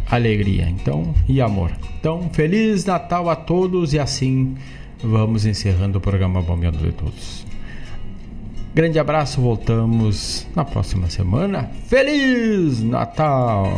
alegria. 0.09 0.71
Então, 0.71 1.13
e 1.29 1.41
amor. 1.41 1.73
Então, 1.99 2.31
Feliz 2.33 2.85
Natal 2.85 3.29
a 3.29 3.35
todos 3.35 3.95
e 3.95 3.99
assim 3.99 4.55
vamos 5.03 5.45
encerrando 5.45 5.99
o 5.99 6.01
programa 6.01 6.41
Bombeando 6.41 6.79
de 6.79 6.93
Todos. 6.93 7.48
Grande 8.75 8.99
abraço, 8.99 9.41
voltamos 9.41 10.47
na 10.55 10.65
próxima 10.65 11.09
semana. 11.11 11.71
Feliz 11.87 12.83
Natal! 12.83 13.73